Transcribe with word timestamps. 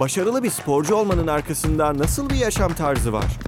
Başarılı 0.00 0.42
bir 0.42 0.50
sporcu 0.50 0.94
olmanın 0.94 1.26
arkasında 1.26 1.98
nasıl 1.98 2.30
bir 2.30 2.34
yaşam 2.34 2.72
tarzı 2.72 3.12
var? 3.12 3.38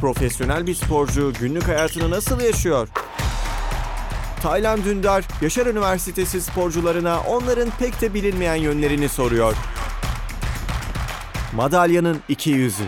Profesyonel 0.00 0.66
bir 0.66 0.74
sporcu 0.74 1.32
günlük 1.40 1.68
hayatını 1.68 2.10
nasıl 2.10 2.40
yaşıyor? 2.40 2.88
Taylan 4.42 4.84
Dündar, 4.84 5.24
Yaşar 5.42 5.66
Üniversitesi 5.66 6.40
sporcularına 6.40 7.20
onların 7.20 7.68
pek 7.78 8.00
de 8.00 8.14
bilinmeyen 8.14 8.54
yönlerini 8.54 9.08
soruyor. 9.08 9.54
Madalyanın 11.56 12.18
iki 12.28 12.50
yüzü. 12.50 12.84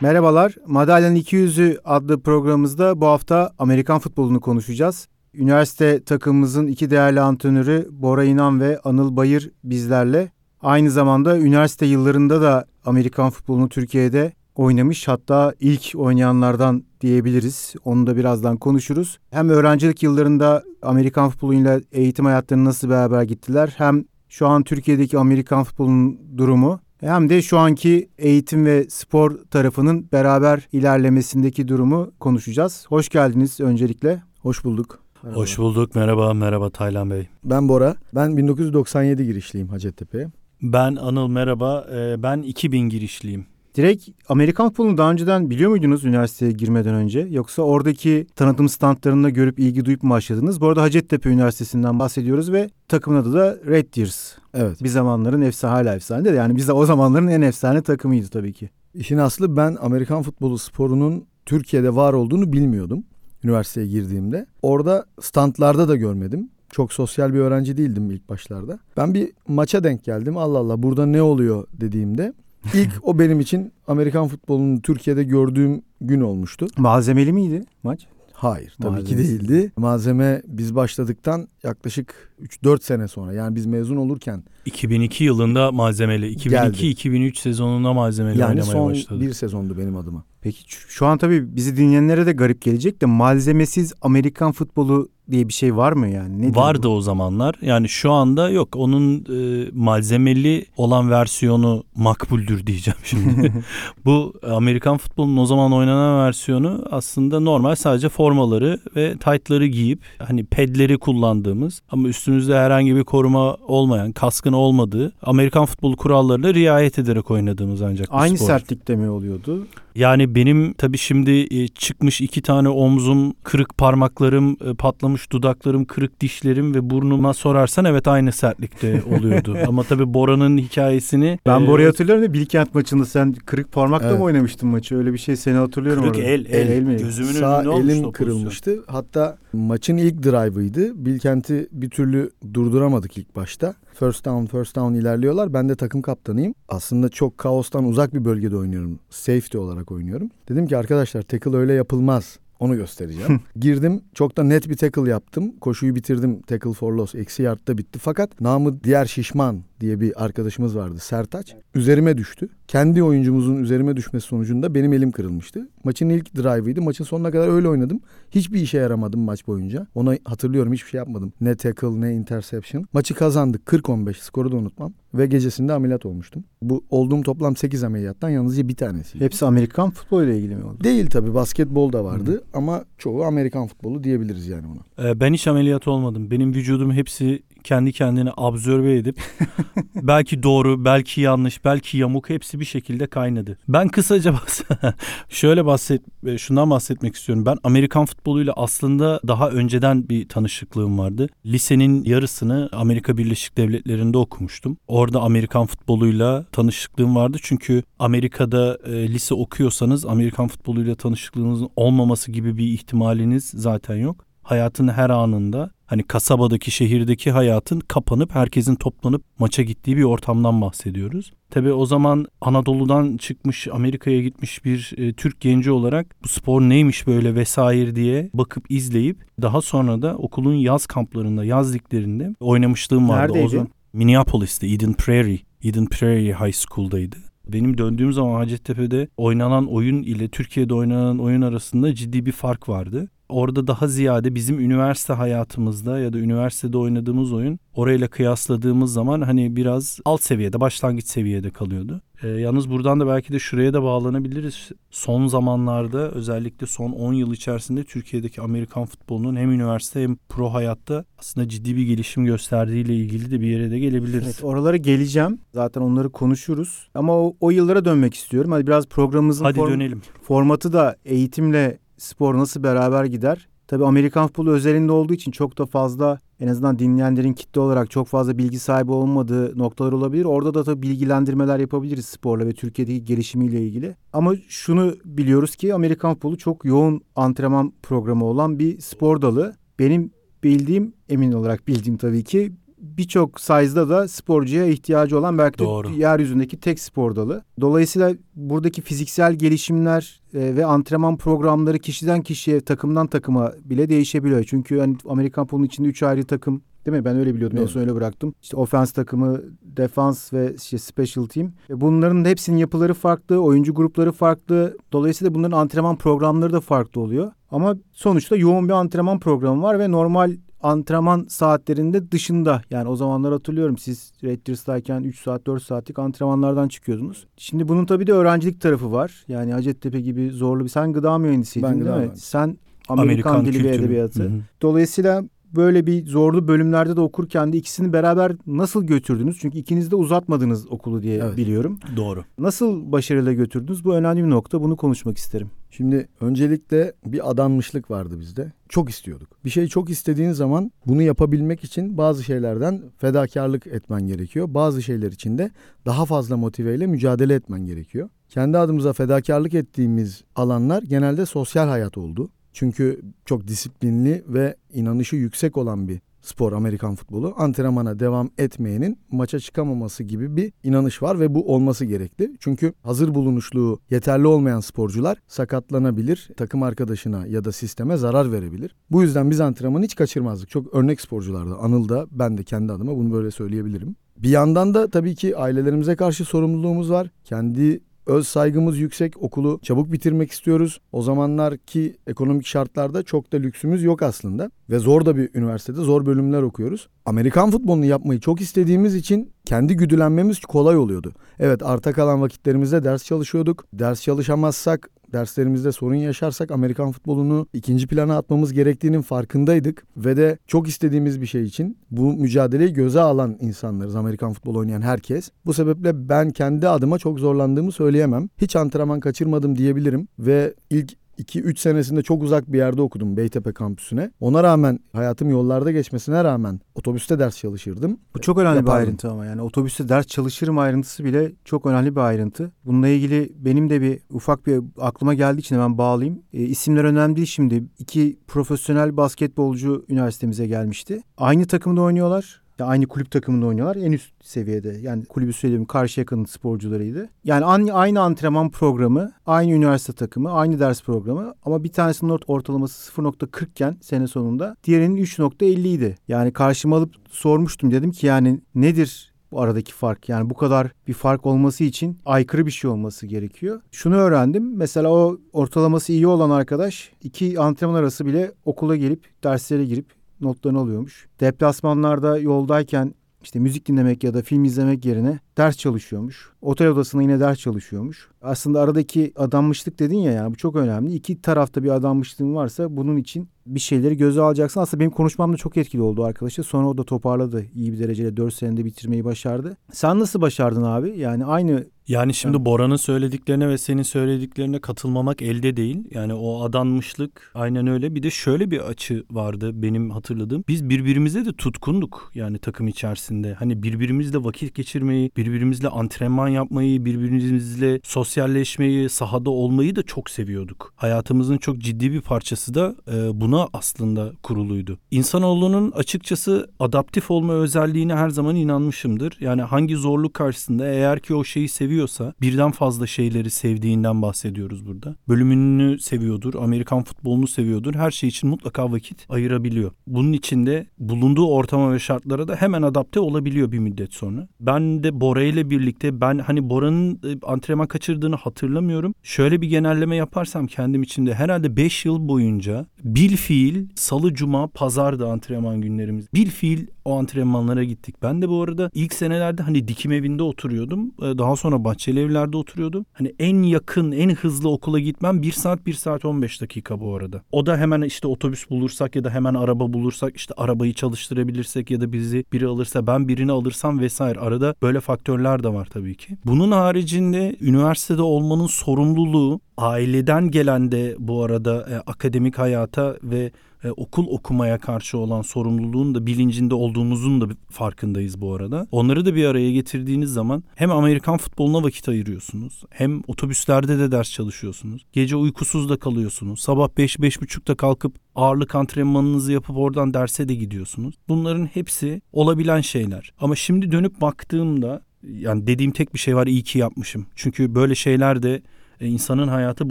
Merhabalar, 0.00 0.54
Madalyanın 0.66 1.16
200'ü 1.16 1.80
adlı 1.84 2.22
programımızda 2.22 3.00
bu 3.00 3.06
hafta 3.06 3.52
Amerikan 3.58 3.98
futbolunu 3.98 4.40
konuşacağız. 4.40 5.08
Üniversite 5.34 6.04
takımımızın 6.04 6.66
iki 6.66 6.90
değerli 6.90 7.20
antrenörü 7.20 7.88
Bora 7.90 8.24
İnan 8.24 8.60
ve 8.60 8.80
Anıl 8.84 9.16
Bayır 9.16 9.50
bizlerle. 9.64 10.35
Aynı 10.66 10.90
zamanda 10.90 11.38
üniversite 11.38 11.86
yıllarında 11.86 12.42
da 12.42 12.64
Amerikan 12.84 13.30
futbolunu 13.30 13.68
Türkiye'de 13.68 14.32
oynamış 14.56 15.08
hatta 15.08 15.54
ilk 15.60 15.92
oynayanlardan 15.96 16.84
diyebiliriz. 17.00 17.74
Onu 17.84 18.06
da 18.06 18.16
birazdan 18.16 18.56
konuşuruz. 18.56 19.18
Hem 19.30 19.48
öğrencilik 19.48 20.02
yıllarında 20.02 20.62
Amerikan 20.82 21.30
futboluyla 21.30 21.80
eğitim 21.92 22.24
hayatlarını 22.24 22.64
nasıl 22.64 22.90
beraber 22.90 23.22
gittiler 23.22 23.74
hem 23.76 24.04
şu 24.28 24.46
an 24.46 24.62
Türkiye'deki 24.62 25.18
Amerikan 25.18 25.64
futbolunun 25.64 26.18
durumu 26.36 26.80
hem 27.00 27.28
de 27.28 27.42
şu 27.42 27.58
anki 27.58 28.08
eğitim 28.18 28.66
ve 28.66 28.86
spor 28.88 29.38
tarafının 29.50 30.08
beraber 30.12 30.68
ilerlemesindeki 30.72 31.68
durumu 31.68 32.10
konuşacağız. 32.20 32.86
Hoş 32.88 33.08
geldiniz 33.08 33.60
öncelikle. 33.60 34.22
Hoş 34.40 34.64
bulduk. 34.64 34.98
Merhaba. 35.22 35.40
Hoş 35.40 35.58
bulduk. 35.58 35.94
Merhaba, 35.94 36.34
merhaba 36.34 36.70
Taylan 36.70 37.10
Bey. 37.10 37.28
Ben 37.44 37.68
Bora. 37.68 37.96
Ben 38.14 38.36
1997 38.36 39.26
girişliyim 39.26 39.68
Hacettepe'ye. 39.68 40.28
Ben 40.62 40.96
Anıl, 40.96 41.28
merhaba. 41.28 41.86
Ee, 41.92 42.22
ben 42.22 42.42
2000 42.42 42.78
girişliyim. 42.78 43.46
Direkt 43.74 44.08
Amerikan 44.28 44.68
futbolunu 44.68 44.98
daha 44.98 45.10
önceden 45.10 45.50
biliyor 45.50 45.70
muydunuz 45.70 46.04
üniversiteye 46.04 46.52
girmeden 46.52 46.94
önce? 46.94 47.20
Yoksa 47.30 47.62
oradaki 47.62 48.26
tanıtım 48.36 48.68
standlarında 48.68 49.30
görüp 49.30 49.58
ilgi 49.58 49.84
duyup 49.84 50.02
mu 50.02 50.10
başladınız? 50.10 50.60
Bu 50.60 50.68
arada 50.68 50.82
Hacettepe 50.82 51.28
Üniversitesi'nden 51.30 51.98
bahsediyoruz 51.98 52.52
ve 52.52 52.70
takımın 52.88 53.22
adı 53.22 53.32
da 53.32 53.56
Red 53.66 53.96
Deers. 53.96 54.32
Evet. 54.54 54.82
Bir 54.82 54.88
zamanların 54.88 55.42
efsane 55.42 55.72
hala 55.72 55.94
efsane 55.94 56.24
de 56.24 56.30
yani 56.30 56.56
biz 56.56 56.68
de 56.68 56.72
o 56.72 56.86
zamanların 56.86 57.28
en 57.28 57.40
efsane 57.40 57.82
takımıydı 57.82 58.28
tabii 58.28 58.52
ki. 58.52 58.70
İşin 58.94 59.18
aslı 59.18 59.56
ben 59.56 59.76
Amerikan 59.80 60.22
futbolu 60.22 60.58
sporunun 60.58 61.24
Türkiye'de 61.46 61.94
var 61.94 62.12
olduğunu 62.12 62.52
bilmiyordum 62.52 63.04
üniversiteye 63.44 63.86
girdiğimde. 63.86 64.46
Orada 64.62 65.06
standlarda 65.20 65.88
da 65.88 65.96
görmedim. 65.96 66.50
Çok 66.70 66.92
sosyal 66.92 67.34
bir 67.34 67.38
öğrenci 67.38 67.76
değildim 67.76 68.10
ilk 68.10 68.28
başlarda. 68.28 68.78
Ben 68.96 69.14
bir 69.14 69.30
maça 69.48 69.84
denk 69.84 70.04
geldim. 70.04 70.36
Allah 70.36 70.58
Allah 70.58 70.82
burada 70.82 71.06
ne 71.06 71.22
oluyor 71.22 71.66
dediğimde 71.80 72.32
ilk 72.74 72.90
o 73.02 73.18
benim 73.18 73.40
için 73.40 73.72
Amerikan 73.86 74.28
futbolunun 74.28 74.80
Türkiye'de 74.80 75.24
gördüğüm 75.24 75.82
gün 76.00 76.20
olmuştu. 76.20 76.66
Malzemeli 76.78 77.32
miydi 77.32 77.64
maç? 77.82 78.06
Hayır 78.32 78.74
tabii 78.82 78.90
Malzemesi. 78.90 79.16
ki 79.16 79.18
değildi. 79.18 79.72
Malzeme 79.76 80.42
biz 80.46 80.74
başladıktan 80.74 81.48
yaklaşık 81.62 82.32
3-4 82.42 82.82
sene 82.82 83.08
sonra 83.08 83.32
yani 83.32 83.56
biz 83.56 83.66
mezun 83.66 83.96
olurken 83.96 84.42
2002 84.66 85.24
yılında 85.24 85.72
malzemeli 85.72 86.34
2002-2003 86.36 87.38
sezonunda 87.40 87.92
malzemeli 87.92 88.38
yani 88.38 88.48
oynamaya 88.50 88.72
son 88.72 88.90
başladı. 88.90 89.20
bir 89.20 89.32
sezondu 89.32 89.78
benim 89.78 89.96
adıma. 89.96 90.24
Peki 90.46 90.64
şu 90.88 91.06
an 91.06 91.18
tabii 91.18 91.56
bizi 91.56 91.76
dinleyenlere 91.76 92.26
de 92.26 92.32
garip 92.32 92.62
gelecek 92.62 93.02
de 93.02 93.06
malzemesiz 93.06 93.92
Amerikan 94.02 94.52
futbolu 94.52 95.08
diye 95.30 95.48
bir 95.48 95.52
şey 95.52 95.76
var 95.76 95.92
mı 95.92 96.08
yani? 96.08 96.42
Ne 96.42 96.54
Vardı 96.54 96.88
o 96.88 97.00
zamanlar. 97.00 97.54
Yani 97.62 97.88
şu 97.88 98.12
anda 98.12 98.50
yok. 98.50 98.76
Onun 98.76 99.24
e, 99.24 99.68
malzemeli 99.72 100.66
olan 100.76 101.10
versiyonu 101.10 101.84
makbuldür 101.94 102.66
diyeceğim 102.66 102.98
şimdi. 103.04 103.52
Bu 104.04 104.34
Amerikan 104.50 104.96
futbolunun 104.96 105.36
o 105.36 105.46
zaman 105.46 105.72
oynanan 105.72 106.26
versiyonu 106.26 106.84
aslında 106.90 107.40
normal 107.40 107.74
sadece 107.74 108.08
formaları 108.08 108.80
ve 108.96 109.16
taytları 109.18 109.66
giyip 109.66 110.00
hani 110.18 110.44
pedleri 110.44 110.98
kullandığımız 110.98 111.82
ama 111.90 112.08
üstümüzde 112.08 112.58
herhangi 112.58 112.96
bir 112.96 113.04
koruma 113.04 113.54
olmayan, 113.54 114.12
kaskın 114.12 114.52
olmadığı 114.52 115.12
Amerikan 115.22 115.66
futbolu 115.66 115.96
kurallarına 115.96 116.54
riayet 116.54 116.98
ederek 116.98 117.30
oynadığımız 117.30 117.82
ancak 117.82 118.08
Aynı 118.10 118.36
spor. 118.36 118.46
sertlikte 118.46 118.96
mi 118.96 119.10
oluyordu? 119.10 119.66
Yani 119.96 120.34
benim 120.34 120.72
tabii 120.72 120.98
şimdi 120.98 121.46
e, 121.50 121.68
çıkmış 121.68 122.20
iki 122.20 122.42
tane 122.42 122.68
omzum, 122.68 123.32
kırık 123.32 123.78
parmaklarım, 123.78 124.56
e, 124.70 124.74
patlamış 124.74 125.32
dudaklarım, 125.32 125.84
kırık 125.84 126.20
dişlerim 126.20 126.74
ve 126.74 126.90
burnuma 126.90 127.34
sorarsan 127.34 127.84
evet 127.84 128.08
aynı 128.08 128.32
sertlikte 128.32 129.02
oluyordu. 129.18 129.58
Ama 129.68 129.82
tabii 129.82 130.14
Bora'nın 130.14 130.58
hikayesini... 130.58 131.38
Ben 131.46 131.60
e, 131.60 131.66
Bora'yı 131.66 131.86
hatırlıyorum 131.86 132.24
da 132.24 132.32
Bilkent 132.32 132.74
maçında 132.74 133.04
sen 133.04 133.32
kırık 133.32 133.72
parmakla 133.72 134.08
evet. 134.08 134.18
mı 134.18 134.24
oynamıştın 134.24 134.68
maçı? 134.68 134.96
Öyle 134.96 135.12
bir 135.12 135.18
şey 135.18 135.36
seni 135.36 135.56
hatırlıyorum. 135.56 136.02
Kırık 136.02 136.16
orada. 136.16 136.28
el, 136.28 136.46
el, 136.46 136.70
el 136.70 136.82
mi? 136.82 136.96
Gözümün 136.96 137.32
Sağ 137.32 137.62
elim 137.62 138.12
kırılmıştı. 138.12 138.84
Hatta 138.86 139.38
maçın 139.52 139.96
ilk 139.96 140.22
drive'ıydı. 140.22 141.06
Bilkent'i 141.06 141.68
bir 141.72 141.90
türlü 141.90 142.30
durduramadık 142.54 143.18
ilk 143.18 143.36
başta. 143.36 143.74
First 143.98 144.24
down, 144.24 144.46
first 144.46 144.76
down 144.76 144.94
ilerliyorlar. 144.94 145.54
Ben 145.54 145.68
de 145.68 145.74
takım 145.74 146.02
kaptanıyım. 146.02 146.54
Aslında 146.68 147.08
çok 147.08 147.38
kaostan 147.38 147.84
uzak 147.84 148.14
bir 148.14 148.24
bölgede 148.24 148.56
oynuyorum. 148.56 148.98
Safety 149.10 149.58
olarak 149.58 149.92
oynuyorum. 149.92 150.30
Dedim 150.48 150.66
ki 150.66 150.76
arkadaşlar 150.76 151.22
tackle 151.22 151.56
öyle 151.56 151.72
yapılmaz. 151.72 152.38
Onu 152.60 152.76
göstereceğim. 152.76 153.40
Girdim 153.56 154.00
çok 154.14 154.36
da 154.36 154.42
net 154.42 154.68
bir 154.68 154.76
tackle 154.76 155.10
yaptım. 155.10 155.56
Koşuyu 155.60 155.94
bitirdim. 155.94 156.42
Tackle 156.42 156.72
for 156.72 156.92
loss. 156.92 157.14
Eksi 157.14 157.42
yardta 157.42 157.78
bitti. 157.78 157.98
Fakat 157.98 158.40
namı 158.40 158.84
diğer 158.84 159.06
şişman 159.06 159.62
diye 159.80 160.00
bir 160.00 160.24
arkadaşımız 160.24 160.76
vardı 160.76 160.98
Sertaç. 160.98 161.56
Üzerime 161.74 162.18
düştü. 162.18 162.48
Kendi 162.68 163.02
oyuncumuzun 163.02 163.56
üzerime 163.56 163.96
düşmesi 163.96 164.26
sonucunda 164.26 164.74
benim 164.74 164.92
elim 164.92 165.12
kırılmıştı. 165.12 165.68
Maçın 165.84 166.08
ilk 166.08 166.36
drive'ıydı. 166.36 166.82
Maçın 166.82 167.04
sonuna 167.04 167.30
kadar 167.30 167.48
öyle 167.48 167.68
oynadım. 167.68 168.00
Hiçbir 168.30 168.60
işe 168.60 168.78
yaramadım 168.78 169.20
maç 169.20 169.46
boyunca. 169.46 169.86
Ona 169.94 170.16
hatırlıyorum 170.24 170.72
hiçbir 170.72 170.90
şey 170.90 170.98
yapmadım. 170.98 171.32
Ne 171.40 171.56
tackle 171.56 172.00
ne 172.00 172.14
interception. 172.14 172.86
Maçı 172.92 173.14
kazandık 173.14 173.66
40-15 173.66 174.14
skoru 174.14 174.52
da 174.52 174.56
unutmam. 174.56 174.92
Ve 175.14 175.26
gecesinde 175.26 175.72
ameliyat 175.72 176.06
olmuştum. 176.06 176.44
Bu 176.62 176.84
olduğum 176.90 177.22
toplam 177.22 177.56
8 177.56 177.84
ameliyattan 177.84 178.28
yalnızca 178.28 178.68
bir 178.68 178.76
tanesi. 178.76 179.20
Hepsi 179.20 179.46
Amerikan 179.46 179.90
futbolu 179.90 180.24
ile 180.24 180.38
ilgili 180.38 180.56
mi 180.56 180.64
oldu? 180.64 180.84
Değil 180.84 181.10
tabii 181.10 181.34
basketbol 181.34 181.92
da 181.92 182.04
vardı 182.04 182.32
Hı. 182.32 182.42
ama 182.54 182.84
çoğu 182.98 183.24
Amerikan 183.24 183.66
futbolu 183.66 184.04
diyebiliriz 184.04 184.46
yani 184.46 184.66
ona. 184.66 185.08
Ee, 185.08 185.20
ben 185.20 185.32
hiç 185.32 185.46
ameliyat 185.46 185.88
olmadım. 185.88 186.30
Benim 186.30 186.54
vücudum 186.54 186.92
hepsi 186.92 187.42
kendi 187.66 187.92
kendine 187.92 188.30
absorbe 188.36 188.94
edip 188.96 189.20
belki 189.94 190.42
doğru, 190.42 190.84
belki 190.84 191.20
yanlış, 191.20 191.64
belki 191.64 191.98
yamuk 191.98 192.30
hepsi 192.30 192.60
bir 192.60 192.64
şekilde 192.64 193.06
kaynadı. 193.06 193.58
Ben 193.68 193.88
kısaca 193.88 194.32
bahs 194.32 194.60
şöyle 195.28 195.66
bahset 195.66 196.02
şundan 196.38 196.70
bahsetmek 196.70 197.14
istiyorum. 197.14 197.46
Ben 197.46 197.56
Amerikan 197.64 198.06
futboluyla 198.06 198.52
aslında 198.56 199.20
daha 199.28 199.50
önceden 199.50 200.08
bir 200.08 200.28
tanışıklığım 200.28 200.98
vardı. 200.98 201.28
Lisenin 201.46 202.04
yarısını 202.04 202.68
Amerika 202.72 203.18
Birleşik 203.18 203.56
Devletleri'nde 203.56 204.18
okumuştum. 204.18 204.76
Orada 204.88 205.20
Amerikan 205.20 205.66
futboluyla 205.66 206.44
tanışıklığım 206.52 207.16
vardı. 207.16 207.38
Çünkü 207.42 207.82
Amerika'da 207.98 208.78
e, 208.86 209.08
lise 209.08 209.34
okuyorsanız 209.34 210.06
Amerikan 210.06 210.48
futboluyla 210.48 210.94
tanışıklığınızın 210.94 211.68
olmaması 211.76 212.32
gibi 212.32 212.56
bir 212.56 212.66
ihtimaliniz 212.66 213.44
zaten 213.54 213.96
yok 213.96 214.26
hayatın 214.46 214.88
her 214.88 215.10
anında 215.10 215.70
hani 215.86 216.02
kasabadaki 216.02 216.70
şehirdeki 216.70 217.30
hayatın 217.30 217.80
kapanıp 217.80 218.34
herkesin 218.34 218.74
toplanıp 218.74 219.22
maça 219.38 219.62
gittiği 219.62 219.96
bir 219.96 220.02
ortamdan 220.02 220.60
bahsediyoruz. 220.60 221.32
Tabi 221.50 221.72
o 221.72 221.86
zaman 221.86 222.26
Anadolu'dan 222.40 223.16
çıkmış 223.16 223.68
Amerika'ya 223.68 224.22
gitmiş 224.22 224.64
bir 224.64 224.94
e, 224.96 225.12
Türk 225.12 225.40
genci 225.40 225.70
olarak 225.70 226.16
bu 226.24 226.28
spor 226.28 226.60
neymiş 226.60 227.06
böyle 227.06 227.34
vesaire 227.34 227.96
diye 227.96 228.30
bakıp 228.34 228.70
izleyip 228.70 229.24
daha 229.42 229.60
sonra 229.60 230.02
da 230.02 230.16
okulun 230.16 230.54
yaz 230.54 230.86
kamplarında 230.86 231.44
yaz 231.44 231.74
liglerinde 231.74 232.34
oynamışlığım 232.40 233.08
vardı. 233.08 233.22
Neredeydi? 233.22 233.46
O 233.46 233.48
zaman 233.48 233.68
Minneapolis'te 233.92 234.68
Eden 234.68 234.92
Prairie, 234.92 235.38
Eden 235.64 235.86
Prairie 235.86 236.34
High 236.34 236.54
School'daydı. 236.54 237.16
Benim 237.48 237.78
döndüğüm 237.78 238.12
zaman 238.12 238.34
Hacettepe'de 238.34 239.08
oynanan 239.16 239.66
oyun 239.66 240.02
ile 240.02 240.28
Türkiye'de 240.28 240.74
oynanan 240.74 241.18
oyun 241.18 241.42
arasında 241.42 241.94
ciddi 241.94 242.26
bir 242.26 242.32
fark 242.32 242.68
vardı 242.68 243.08
orada 243.28 243.66
daha 243.66 243.86
ziyade 243.86 244.34
bizim 244.34 244.60
üniversite 244.60 245.12
hayatımızda 245.12 245.98
ya 245.98 246.12
da 246.12 246.18
üniversitede 246.18 246.78
oynadığımız 246.78 247.32
oyun 247.32 247.58
orayla 247.74 248.08
kıyasladığımız 248.08 248.92
zaman 248.92 249.20
hani 249.20 249.56
biraz 249.56 249.98
alt 250.04 250.22
seviyede, 250.22 250.60
başlangıç 250.60 251.06
seviyede 251.06 251.50
kalıyordu. 251.50 252.00
E, 252.22 252.28
yalnız 252.28 252.70
buradan 252.70 253.00
da 253.00 253.06
belki 253.06 253.32
de 253.32 253.38
şuraya 253.38 253.72
da 253.72 253.82
bağlanabiliriz. 253.82 254.68
Son 254.90 255.26
zamanlarda 255.26 256.10
özellikle 256.10 256.66
son 256.66 256.92
10 256.92 257.12
yıl 257.12 257.32
içerisinde 257.32 257.84
Türkiye'deki 257.84 258.40
Amerikan 258.40 258.86
futbolunun 258.86 259.36
hem 259.36 259.52
üniversite 259.52 260.02
hem 260.02 260.16
pro 260.28 260.52
hayatta 260.52 261.04
aslında 261.18 261.48
ciddi 261.48 261.76
bir 261.76 261.82
gelişim 261.82 262.24
gösterdiğiyle 262.24 262.94
ilgili 262.94 263.30
de 263.30 263.40
bir 263.40 263.46
yere 263.46 263.70
de 263.70 263.78
gelebiliriz. 263.78 264.24
Evet 264.24 264.44
oralara 264.44 264.76
geleceğim. 264.76 265.38
Zaten 265.54 265.80
onları 265.80 266.10
konuşuruz. 266.10 266.88
Ama 266.94 267.12
o, 267.12 267.36
o 267.40 267.50
yıllara 267.50 267.84
dönmek 267.84 268.14
istiyorum. 268.14 268.52
Hadi 268.52 268.66
biraz 268.66 268.86
programımızın 268.86 269.44
Hadi 269.44 269.56
form, 269.56 269.72
dönelim. 269.72 270.02
formatı 270.22 270.72
da 270.72 270.96
eğitimle 271.04 271.78
spor 271.98 272.38
nasıl 272.38 272.62
beraber 272.62 273.04
gider? 273.04 273.48
Tabii 273.66 273.84
Amerikan 273.84 274.26
futbolu 274.26 274.52
özelinde 274.52 274.92
olduğu 274.92 275.14
için 275.14 275.30
çok 275.30 275.58
da 275.58 275.66
fazla 275.66 276.18
en 276.40 276.48
azından 276.48 276.78
dinleyenlerin 276.78 277.32
kitle 277.32 277.60
olarak 277.60 277.90
çok 277.90 278.08
fazla 278.08 278.38
bilgi 278.38 278.58
sahibi 278.58 278.92
olmadığı 278.92 279.58
noktalar 279.58 279.92
olabilir. 279.92 280.24
Orada 280.24 280.54
da 280.54 280.64
tabii 280.64 280.82
bilgilendirmeler 280.82 281.58
yapabiliriz 281.58 282.06
sporla 282.06 282.46
ve 282.46 282.52
Türkiye'deki 282.52 283.04
gelişimiyle 283.04 283.62
ilgili. 283.62 283.96
Ama 284.12 284.34
şunu 284.48 284.94
biliyoruz 285.04 285.56
ki 285.56 285.74
Amerikan 285.74 286.14
futbolu 286.14 286.38
çok 286.38 286.64
yoğun 286.64 287.00
antrenman 287.16 287.72
programı 287.82 288.24
olan 288.24 288.58
bir 288.58 288.80
spor 288.80 289.22
dalı. 289.22 289.54
Benim 289.78 290.10
bildiğim, 290.42 290.94
emin 291.08 291.32
olarak 291.32 291.68
bildiğim 291.68 291.96
tabii 291.96 292.24
ki 292.24 292.52
birçok 292.96 293.40
size'da 293.40 293.88
da 293.88 294.08
sporcuya 294.08 294.66
ihtiyacı 294.66 295.18
olan 295.18 295.38
belki 295.38 295.58
de 295.58 295.64
Doğru. 295.64 295.90
yeryüzündeki 295.90 296.60
tek 296.60 296.80
spor 296.80 297.16
dalı. 297.16 297.44
Dolayısıyla 297.60 298.14
buradaki 298.34 298.82
fiziksel 298.82 299.34
gelişimler 299.34 300.20
e, 300.34 300.56
ve 300.56 300.66
antrenman 300.66 301.16
programları 301.16 301.78
kişiden 301.78 302.22
kişiye, 302.22 302.60
takımdan 302.60 303.06
takıma 303.06 303.52
bile 303.64 303.88
değişebiliyor. 303.88 304.44
Çünkü 304.44 304.78
hani 304.78 304.96
Amerikan 305.08 305.44
futbolunun 305.44 305.66
içinde 305.66 305.88
üç 305.88 306.02
ayrı 306.02 306.24
takım 306.24 306.62
Değil 306.86 306.96
mi? 306.96 307.04
Ben 307.04 307.16
öyle 307.16 307.34
biliyordum. 307.34 307.58
En 307.58 307.62
Doğru. 307.62 307.70
son 307.70 307.80
öyle 307.80 307.94
bıraktım. 307.94 308.34
İşte 308.42 308.56
ofens 308.56 308.92
takımı, 308.92 309.40
defans 309.62 310.32
ve 310.32 310.54
işte 310.56 310.78
special 310.78 311.26
team. 311.26 311.52
E, 311.70 311.80
Bunların 311.80 312.24
hepsinin 312.24 312.56
yapıları 312.56 312.94
farklı, 312.94 313.38
oyuncu 313.38 313.74
grupları 313.74 314.12
farklı. 314.12 314.76
Dolayısıyla 314.92 315.34
bunların 315.34 315.56
antrenman 315.56 315.96
programları 315.96 316.52
da 316.52 316.60
farklı 316.60 317.00
oluyor. 317.00 317.32
Ama 317.50 317.76
sonuçta 317.92 318.36
yoğun 318.36 318.68
bir 318.68 318.72
antrenman 318.72 319.18
programı 319.18 319.62
var 319.62 319.78
ve 319.78 319.90
normal 319.90 320.36
antrenman 320.62 321.26
saatlerinde 321.28 322.10
dışında. 322.12 322.62
Yani 322.70 322.88
o 322.88 322.96
zamanlar 322.96 323.32
hatırlıyorum 323.32 323.78
siz 323.78 324.12
Rangers'tayken 324.24 325.02
3 325.02 325.22
saat 325.22 325.46
4 325.46 325.62
saatlik 325.62 325.98
antrenmanlardan 325.98 326.68
çıkıyordunuz. 326.68 327.26
Şimdi 327.36 327.68
bunun 327.68 327.86
tabii 327.86 328.06
de 328.06 328.12
öğrencilik 328.12 328.60
tarafı 328.60 328.92
var. 328.92 329.24
Yani 329.28 329.52
Hacettepe 329.52 330.00
gibi 330.00 330.30
zorlu 330.30 330.64
bir... 330.64 330.68
Sen 330.68 330.92
gıda 330.92 331.18
mühendisiydin 331.18 331.68
Ben 331.68 331.74
değil 331.74 331.84
gıda 331.84 331.96
mi? 331.96 332.00
mühendisiyim. 332.02 332.30
Sen 332.48 332.58
Amerikan, 332.88 333.44
dili 333.44 333.58
ve 333.58 333.62
kültürü. 333.62 333.82
edebiyatı. 333.84 334.22
Hı 334.22 334.28
hı. 334.28 334.40
Dolayısıyla 334.62 335.24
böyle 335.56 335.86
bir 335.86 336.06
zorlu 336.06 336.48
bölümlerde 336.48 336.96
de 336.96 337.00
okurken 337.00 337.52
de 337.52 337.56
ikisini 337.56 337.92
beraber 337.92 338.32
nasıl 338.46 338.84
götürdünüz? 338.84 339.38
Çünkü 339.40 339.58
ikiniz 339.58 339.90
de 339.90 339.96
uzatmadınız 339.96 340.66
okulu 340.72 341.02
diye 341.02 341.18
Evet. 341.24 341.36
biliyorum. 341.36 341.78
Doğru. 341.96 342.24
Nasıl 342.38 342.92
başarıyla 342.92 343.32
götürdünüz? 343.32 343.84
Bu 343.84 343.94
önemli 343.94 344.24
bir 344.24 344.30
nokta. 344.30 344.62
Bunu 344.62 344.76
konuşmak 344.76 345.18
isterim. 345.18 345.50
Şimdi 345.76 346.08
öncelikle 346.20 346.92
bir 347.06 347.30
adanmışlık 347.30 347.90
vardı 347.90 348.20
bizde. 348.20 348.52
Çok 348.68 348.90
istiyorduk. 348.90 349.28
Bir 349.44 349.50
şey 349.50 349.66
çok 349.66 349.90
istediğin 349.90 350.32
zaman 350.32 350.72
bunu 350.86 351.02
yapabilmek 351.02 351.64
için 351.64 351.98
bazı 351.98 352.24
şeylerden 352.24 352.82
fedakarlık 352.98 353.66
etmen 353.66 354.06
gerekiyor. 354.06 354.46
Bazı 354.50 354.82
şeyler 354.82 355.12
için 355.12 355.38
de 355.38 355.50
daha 355.86 356.04
fazla 356.04 356.36
motiveyle 356.36 356.86
mücadele 356.86 357.34
etmen 357.34 357.66
gerekiyor. 357.66 358.08
Kendi 358.28 358.58
adımıza 358.58 358.92
fedakarlık 358.92 359.54
ettiğimiz 359.54 360.22
alanlar 360.36 360.82
genelde 360.82 361.26
sosyal 361.26 361.68
hayat 361.68 361.98
oldu. 361.98 362.30
Çünkü 362.52 363.00
çok 363.24 363.46
disiplinli 363.46 364.24
ve 364.28 364.56
inanışı 364.72 365.16
yüksek 365.16 365.56
olan 365.56 365.88
bir 365.88 366.00
spor 366.26 366.52
Amerikan 366.52 366.94
futbolu. 366.94 367.34
Antrenmana 367.36 367.98
devam 367.98 368.30
etmeyenin 368.38 368.98
maça 369.10 369.40
çıkamaması 369.40 370.04
gibi 370.04 370.36
bir 370.36 370.52
inanış 370.62 371.02
var 371.02 371.20
ve 371.20 371.34
bu 371.34 371.54
olması 371.54 371.84
gerekli. 371.84 372.36
Çünkü 372.40 372.72
hazır 372.82 373.14
bulunuşluğu 373.14 373.80
yeterli 373.90 374.26
olmayan 374.26 374.60
sporcular 374.60 375.18
sakatlanabilir, 375.26 376.30
takım 376.36 376.62
arkadaşına 376.62 377.26
ya 377.26 377.44
da 377.44 377.52
sisteme 377.52 377.96
zarar 377.96 378.32
verebilir. 378.32 378.74
Bu 378.90 379.02
yüzden 379.02 379.30
biz 379.30 379.40
antrenmanı 379.40 379.84
hiç 379.84 379.94
kaçırmazdık. 379.94 380.50
Çok 380.50 380.74
örnek 380.74 381.00
sporculardı. 381.00 381.56
Anıl 381.56 381.88
da 381.88 382.06
ben 382.10 382.38
de 382.38 382.44
kendi 382.44 382.72
adıma 382.72 382.96
bunu 382.96 383.12
böyle 383.12 383.30
söyleyebilirim. 383.30 383.96
Bir 384.16 384.28
yandan 384.28 384.74
da 384.74 384.90
tabii 384.90 385.14
ki 385.14 385.36
ailelerimize 385.36 385.96
karşı 385.96 386.24
sorumluluğumuz 386.24 386.90
var. 386.90 387.10
Kendi 387.24 387.80
öz 388.06 388.28
saygımız 388.28 388.78
yüksek. 388.78 389.22
Okulu 389.22 389.60
çabuk 389.62 389.92
bitirmek 389.92 390.32
istiyoruz. 390.32 390.80
O 390.92 391.02
zamanlarki 391.02 391.96
ekonomik 392.06 392.46
şartlarda 392.46 393.02
çok 393.02 393.32
da 393.32 393.36
lüksümüz 393.36 393.82
yok 393.82 394.02
aslında. 394.02 394.50
Ve 394.70 394.78
zor 394.78 395.06
da 395.06 395.16
bir 395.16 395.30
üniversitede 395.34 395.80
zor 395.80 396.06
bölümler 396.06 396.42
okuyoruz. 396.42 396.88
Amerikan 397.06 397.50
futbolunu 397.50 397.84
yapmayı 397.84 398.20
çok 398.20 398.40
istediğimiz 398.40 398.94
için 398.94 399.32
kendi 399.44 399.76
güdülenmemiz 399.76 400.40
kolay 400.40 400.76
oluyordu. 400.76 401.12
Evet 401.38 401.62
arta 401.62 401.92
kalan 401.92 402.20
vakitlerimizde 402.22 402.84
ders 402.84 403.04
çalışıyorduk. 403.04 403.64
Ders 403.72 404.02
çalışamazsak 404.02 404.90
derslerimizde 405.12 405.72
sorun 405.72 405.94
yaşarsak 405.94 406.50
Amerikan 406.50 406.92
futbolunu 406.92 407.46
ikinci 407.52 407.86
plana 407.86 408.18
atmamız 408.18 408.52
gerektiğinin 408.52 409.02
farkındaydık 409.02 409.86
ve 409.96 410.16
de 410.16 410.38
çok 410.46 410.68
istediğimiz 410.68 411.20
bir 411.20 411.26
şey 411.26 411.42
için 411.42 411.78
bu 411.90 412.12
mücadeleyi 412.12 412.72
göze 412.72 413.00
alan 413.00 413.36
insanlarız 413.40 413.96
Amerikan 413.96 414.32
futbolu 414.32 414.58
oynayan 414.58 414.82
herkes. 414.82 415.30
Bu 415.46 415.54
sebeple 415.54 416.08
ben 416.08 416.30
kendi 416.30 416.68
adıma 416.68 416.98
çok 416.98 417.18
zorlandığımı 417.18 417.72
söyleyemem. 417.72 418.28
Hiç 418.38 418.56
antrenman 418.56 419.00
kaçırmadım 419.00 419.56
diyebilirim 419.58 420.08
ve 420.18 420.54
ilk 420.70 420.92
2-3 421.18 421.56
senesinde 421.58 422.02
çok 422.02 422.22
uzak 422.22 422.52
bir 422.52 422.58
yerde 422.58 422.82
okudum 422.82 423.16
Beytepe 423.16 423.52
kampüsüne. 423.52 424.10
Ona 424.20 424.42
rağmen 424.42 424.78
hayatım 424.92 425.30
yollarda 425.30 425.72
geçmesine 425.72 426.24
rağmen 426.24 426.60
otobüste 426.74 427.18
ders 427.18 427.36
çalışırdım. 427.38 427.98
Bu 428.14 428.20
çok 428.20 428.38
önemli 428.38 428.54
bir 428.54 428.60
Yapardım. 428.60 428.80
ayrıntı 428.86 429.10
ama 429.10 429.26
yani 429.26 429.42
otobüste 429.42 429.88
ders 429.88 430.06
çalışırım 430.06 430.58
ayrıntısı 430.58 431.04
bile 431.04 431.32
çok 431.44 431.66
önemli 431.66 431.96
bir 431.96 432.00
ayrıntı. 432.00 432.52
Bununla 432.64 432.88
ilgili 432.88 433.32
benim 433.36 433.70
de 433.70 433.80
bir 433.80 433.98
ufak 434.10 434.46
bir 434.46 434.60
aklıma 434.80 435.14
geldiği 435.14 435.40
için 435.40 435.54
hemen 435.54 435.78
bağlayayım. 435.78 436.22
E, 436.32 436.42
isimler 436.42 436.84
önemli 436.84 437.16
değil 437.16 437.26
şimdi. 437.26 437.64
İki 437.78 438.18
profesyonel 438.26 438.96
basketbolcu 438.96 439.84
üniversitemize 439.88 440.46
gelmişti. 440.46 441.00
Aynı 441.16 441.46
takımda 441.46 441.80
oynuyorlar. 441.80 442.45
Ya 442.58 442.66
aynı 442.66 442.86
kulüp 442.86 443.10
takımında 443.10 443.46
oynuyorlar. 443.46 443.76
En 443.76 443.92
üst 443.92 444.24
seviyede. 444.24 444.78
Yani 444.82 445.04
kulübü 445.04 445.32
söyleyeyim 445.32 445.64
karşı 445.64 446.00
yakın 446.00 446.24
sporcularıydı. 446.24 447.08
Yani 447.24 447.44
aynı, 447.44 447.72
aynı 447.72 448.00
antrenman 448.00 448.50
programı, 448.50 449.12
aynı 449.26 449.52
üniversite 449.52 449.92
takımı, 449.92 450.32
aynı 450.32 450.60
ders 450.60 450.82
programı 450.82 451.34
ama 451.44 451.64
bir 451.64 451.72
tanesinin 451.72 452.10
ort- 452.10 452.24
ortalaması 452.26 452.92
0.40 452.92 453.46
iken 453.50 453.76
sene 453.80 454.06
sonunda 454.06 454.56
diğerinin 454.64 454.96
3.50 454.96 455.68
idi. 455.68 455.96
Yani 456.08 456.32
karşıma 456.32 456.76
alıp 456.76 456.94
sormuştum 457.10 457.70
dedim 457.70 457.90
ki 457.90 458.06
yani 458.06 458.40
nedir 458.54 459.12
bu 459.32 459.40
aradaki 459.40 459.72
fark 459.72 460.08
yani 460.08 460.30
bu 460.30 460.34
kadar 460.34 460.68
bir 460.88 460.92
fark 460.92 461.26
olması 461.26 461.64
için 461.64 461.98
aykırı 462.06 462.46
bir 462.46 462.50
şey 462.50 462.70
olması 462.70 463.06
gerekiyor. 463.06 463.60
Şunu 463.70 463.94
öğrendim. 463.94 464.56
Mesela 464.56 464.90
o 464.92 465.18
ortalaması 465.32 465.92
iyi 465.92 466.06
olan 466.06 466.30
arkadaş 466.30 466.92
iki 467.02 467.40
antrenman 467.40 467.74
arası 467.74 468.06
bile 468.06 468.32
okula 468.44 468.76
gelip 468.76 469.08
derslere 469.24 469.64
girip 469.64 469.95
notlarını 470.20 470.58
alıyormuş. 470.58 471.08
Deplasmanlarda 471.20 472.18
yoldayken 472.18 472.94
işte 473.26 473.38
müzik 473.38 473.68
dinlemek 473.68 474.04
ya 474.04 474.14
da 474.14 474.22
film 474.22 474.44
izlemek 474.44 474.84
yerine 474.84 475.18
ders 475.36 475.56
çalışıyormuş. 475.56 476.30
Otel 476.42 476.68
odasında 476.68 477.02
yine 477.02 477.20
ders 477.20 477.38
çalışıyormuş. 477.38 478.08
Aslında 478.22 478.60
aradaki 478.60 479.12
adanmışlık 479.16 479.78
dedin 479.78 479.98
ya 479.98 480.12
yani 480.12 480.32
bu 480.32 480.36
çok 480.36 480.56
önemli. 480.56 480.94
İki 480.94 481.22
tarafta 481.22 481.62
bir 481.62 481.70
adanmışlığın 481.70 482.34
varsa 482.34 482.76
bunun 482.76 482.96
için 482.96 483.28
bir 483.46 483.60
şeyleri 483.60 483.96
göze 483.96 484.20
alacaksın. 484.20 484.60
Aslında 484.60 484.80
benim 484.80 484.90
konuşmam 484.90 485.32
da 485.32 485.36
çok 485.36 485.56
etkili 485.56 485.82
oldu 485.82 486.04
arkadaşlar. 486.04 486.44
Sonra 486.44 486.68
o 486.68 486.78
da 486.78 486.84
toparladı. 486.84 487.46
iyi 487.54 487.72
bir 487.72 487.78
dereceyle 487.78 488.16
4 488.16 488.34
senede 488.34 488.64
bitirmeyi 488.64 489.04
başardı. 489.04 489.56
Sen 489.72 489.98
nasıl 489.98 490.20
başardın 490.20 490.62
abi? 490.62 490.98
Yani 490.98 491.24
aynı 491.24 491.66
Yani 491.88 492.14
şimdi 492.14 492.44
Bora'nın 492.44 492.76
söylediklerine 492.76 493.48
ve 493.48 493.58
senin 493.58 493.82
söylediklerine 493.82 494.60
katılmamak 494.60 495.22
elde 495.22 495.56
değil. 495.56 495.84
Yani 495.90 496.14
o 496.14 496.42
adanmışlık 496.42 497.30
aynen 497.34 497.66
öyle. 497.66 497.94
Bir 497.94 498.02
de 498.02 498.10
şöyle 498.10 498.50
bir 498.50 498.58
açı 498.58 499.04
vardı 499.10 499.50
benim 499.62 499.90
hatırladığım. 499.90 500.44
Biz 500.48 500.68
birbirimize 500.68 501.24
de 501.24 501.32
tutkunduk 501.32 502.10
yani 502.14 502.38
takım 502.38 502.68
içerisinde. 502.68 503.34
Hani 503.34 503.62
birbirimizle 503.62 504.24
vakit 504.24 504.54
geçirmeyi, 504.54 505.10
birbirimizle 505.16 505.68
antrenman 505.68 506.28
yapmayı, 506.28 506.84
birbirimizle 506.84 507.80
sosyalleşmeyi, 507.84 508.88
sahada 508.88 509.30
olmayı 509.30 509.76
da 509.76 509.82
çok 509.82 510.10
seviyorduk. 510.10 510.72
Hayatımızın 510.76 511.38
çok 511.38 511.58
ciddi 511.58 511.92
bir 511.92 512.00
parçası 512.00 512.54
da 512.54 512.76
e, 512.92 513.20
buna 513.20 513.48
aslında 513.52 514.12
kuruluydu. 514.22 514.78
İnsanoğlunun 514.90 515.70
açıkçası 515.70 516.50
adaptif 516.60 517.10
olma 517.10 517.32
özelliğine 517.32 517.94
her 517.94 518.08
zaman 518.08 518.36
inanmışımdır. 518.36 519.16
Yani 519.20 519.42
hangi 519.42 519.76
zorluk 519.76 520.14
karşısında 520.14 520.66
eğer 520.68 521.00
ki 521.00 521.14
o 521.14 521.24
şeyi 521.24 521.48
seviyorsa 521.76 522.14
birden 522.20 522.50
fazla 522.50 522.86
şeyleri 522.86 523.30
sevdiğinden 523.30 524.02
bahsediyoruz 524.02 524.66
burada. 524.66 524.96
Bölümünü 525.08 525.78
seviyordur, 525.78 526.34
Amerikan 526.34 526.82
futbolunu 526.84 527.26
seviyordur. 527.26 527.74
Her 527.74 527.90
şey 527.90 528.08
için 528.08 528.30
mutlaka 528.30 528.72
vakit 528.72 529.06
ayırabiliyor. 529.08 529.70
Bunun 529.86 530.12
içinde 530.12 530.66
bulunduğu 530.78 531.26
ortama 531.26 531.72
ve 531.72 531.78
şartlara 531.78 532.28
da 532.28 532.36
hemen 532.36 532.62
adapte 532.62 533.00
olabiliyor 533.00 533.52
bir 533.52 533.58
müddet 533.58 533.94
sonra. 533.94 534.28
Ben 534.40 534.82
de 534.84 535.00
Bora 535.00 535.22
ile 535.22 535.50
birlikte 535.50 536.00
ben 536.00 536.18
hani 536.18 536.50
Bora'nın 536.50 536.94
e, 536.94 537.26
antrenman 537.26 537.66
kaçırdığını 537.66 538.16
hatırlamıyorum. 538.16 538.94
Şöyle 539.02 539.40
bir 539.40 539.48
genelleme 539.48 539.96
yaparsam 539.96 540.46
kendim 540.46 540.82
için 540.82 541.06
de 541.06 541.14
herhalde 541.14 541.56
5 541.56 541.84
yıl 541.84 542.08
boyunca 542.08 542.66
bil 542.84 543.16
fiil 543.16 543.68
salı 543.74 544.14
cuma 544.14 544.46
pazarda 544.46 545.08
antrenman 545.08 545.60
günlerimiz. 545.60 546.06
Bil 546.14 546.30
fiil 546.30 546.66
o 546.86 546.98
antrenmanlara 546.98 547.64
gittik. 547.64 547.94
Ben 548.02 548.22
de 548.22 548.28
bu 548.28 548.42
arada 548.42 548.70
ilk 548.74 548.92
senelerde 548.92 549.42
hani 549.42 549.68
dikim 549.68 549.92
evinde 549.92 550.22
oturuyordum. 550.22 550.92
Ee, 551.02 551.18
Daha 551.18 551.36
sonra 551.36 551.64
bahçeli 551.66 552.00
evlerde 552.00 552.36
oturuyordum. 552.36 552.86
Hani 552.92 553.14
en 553.18 553.42
yakın, 553.42 553.92
en 553.92 554.14
hızlı 554.14 554.50
okula 554.50 554.78
gitmem 554.78 555.22
1 555.22 555.32
saat 555.32 555.66
1 555.66 555.74
saat 555.74 556.04
15 556.04 556.40
dakika 556.40 556.80
bu 556.80 556.94
arada. 556.94 557.22
O 557.32 557.46
da 557.46 557.56
hemen 557.56 557.82
işte 557.82 558.08
otobüs 558.08 558.50
bulursak 558.50 558.96
ya 558.96 559.04
da 559.04 559.10
hemen 559.10 559.34
araba 559.34 559.72
bulursak 559.72 560.16
işte 560.16 560.34
arabayı 560.36 560.74
çalıştırabilirsek 560.74 561.70
ya 561.70 561.80
da 561.80 561.92
bizi 561.92 562.24
biri 562.32 562.46
alırsa 562.46 562.86
ben 562.86 563.08
birini 563.08 563.32
alırsam 563.32 563.80
vesaire. 563.80 564.20
Arada 564.20 564.54
böyle 564.62 564.80
faktörler 564.80 565.42
de 565.42 565.48
var 565.48 565.66
tabii 565.66 565.94
ki. 565.94 566.16
Bunun 566.24 566.52
haricinde 566.52 567.36
üniversitede 567.40 568.02
olmanın 568.02 568.46
sorumluluğu 568.46 569.40
aileden 569.56 570.30
gelen 570.30 570.72
de 570.72 570.96
bu 570.98 571.24
arada 571.24 571.66
e, 571.70 571.74
akademik 571.90 572.38
hayata 572.38 572.96
ve 573.02 573.30
e, 573.66 573.72
okul 573.72 574.06
okumaya 574.06 574.58
karşı 574.58 574.98
olan 574.98 575.22
sorumluluğun 575.22 575.94
da 575.94 576.06
bilincinde 576.06 576.54
olduğumuzun 576.54 577.20
da 577.20 577.26
farkındayız 577.50 578.20
bu 578.20 578.34
arada. 578.34 578.66
Onları 578.70 579.06
da 579.06 579.14
bir 579.14 579.24
araya 579.24 579.52
getirdiğiniz 579.52 580.12
zaman 580.12 580.44
hem 580.54 580.70
Amerikan 580.70 581.16
futboluna 581.16 581.62
vakit 581.62 581.88
ayırıyorsunuz. 581.88 582.62
Hem 582.70 583.02
otobüslerde 583.06 583.78
de 583.78 583.92
ders 583.92 584.12
çalışıyorsunuz. 584.12 584.86
Gece 584.92 585.16
uykusuz 585.16 585.68
da 585.68 585.76
kalıyorsunuz. 585.76 586.40
Sabah 586.40 586.68
5-5.30'da 586.68 587.54
kalkıp 587.54 587.96
ağırlık 588.14 588.54
antrenmanınızı 588.54 589.32
yapıp 589.32 589.56
oradan 589.56 589.94
derse 589.94 590.28
de 590.28 590.34
gidiyorsunuz. 590.34 590.94
Bunların 591.08 591.46
hepsi 591.46 592.02
olabilen 592.12 592.60
şeyler. 592.60 593.12
Ama 593.20 593.36
şimdi 593.36 593.72
dönüp 593.72 594.00
baktığımda 594.00 594.82
yani 595.02 595.46
dediğim 595.46 595.72
tek 595.72 595.94
bir 595.94 595.98
şey 595.98 596.16
var 596.16 596.26
iyi 596.26 596.42
ki 596.42 596.58
yapmışım. 596.58 597.06
Çünkü 597.14 597.54
böyle 597.54 597.74
şeyler 597.74 598.22
de 598.22 598.42
insanın 598.80 599.28
hayatı 599.28 599.70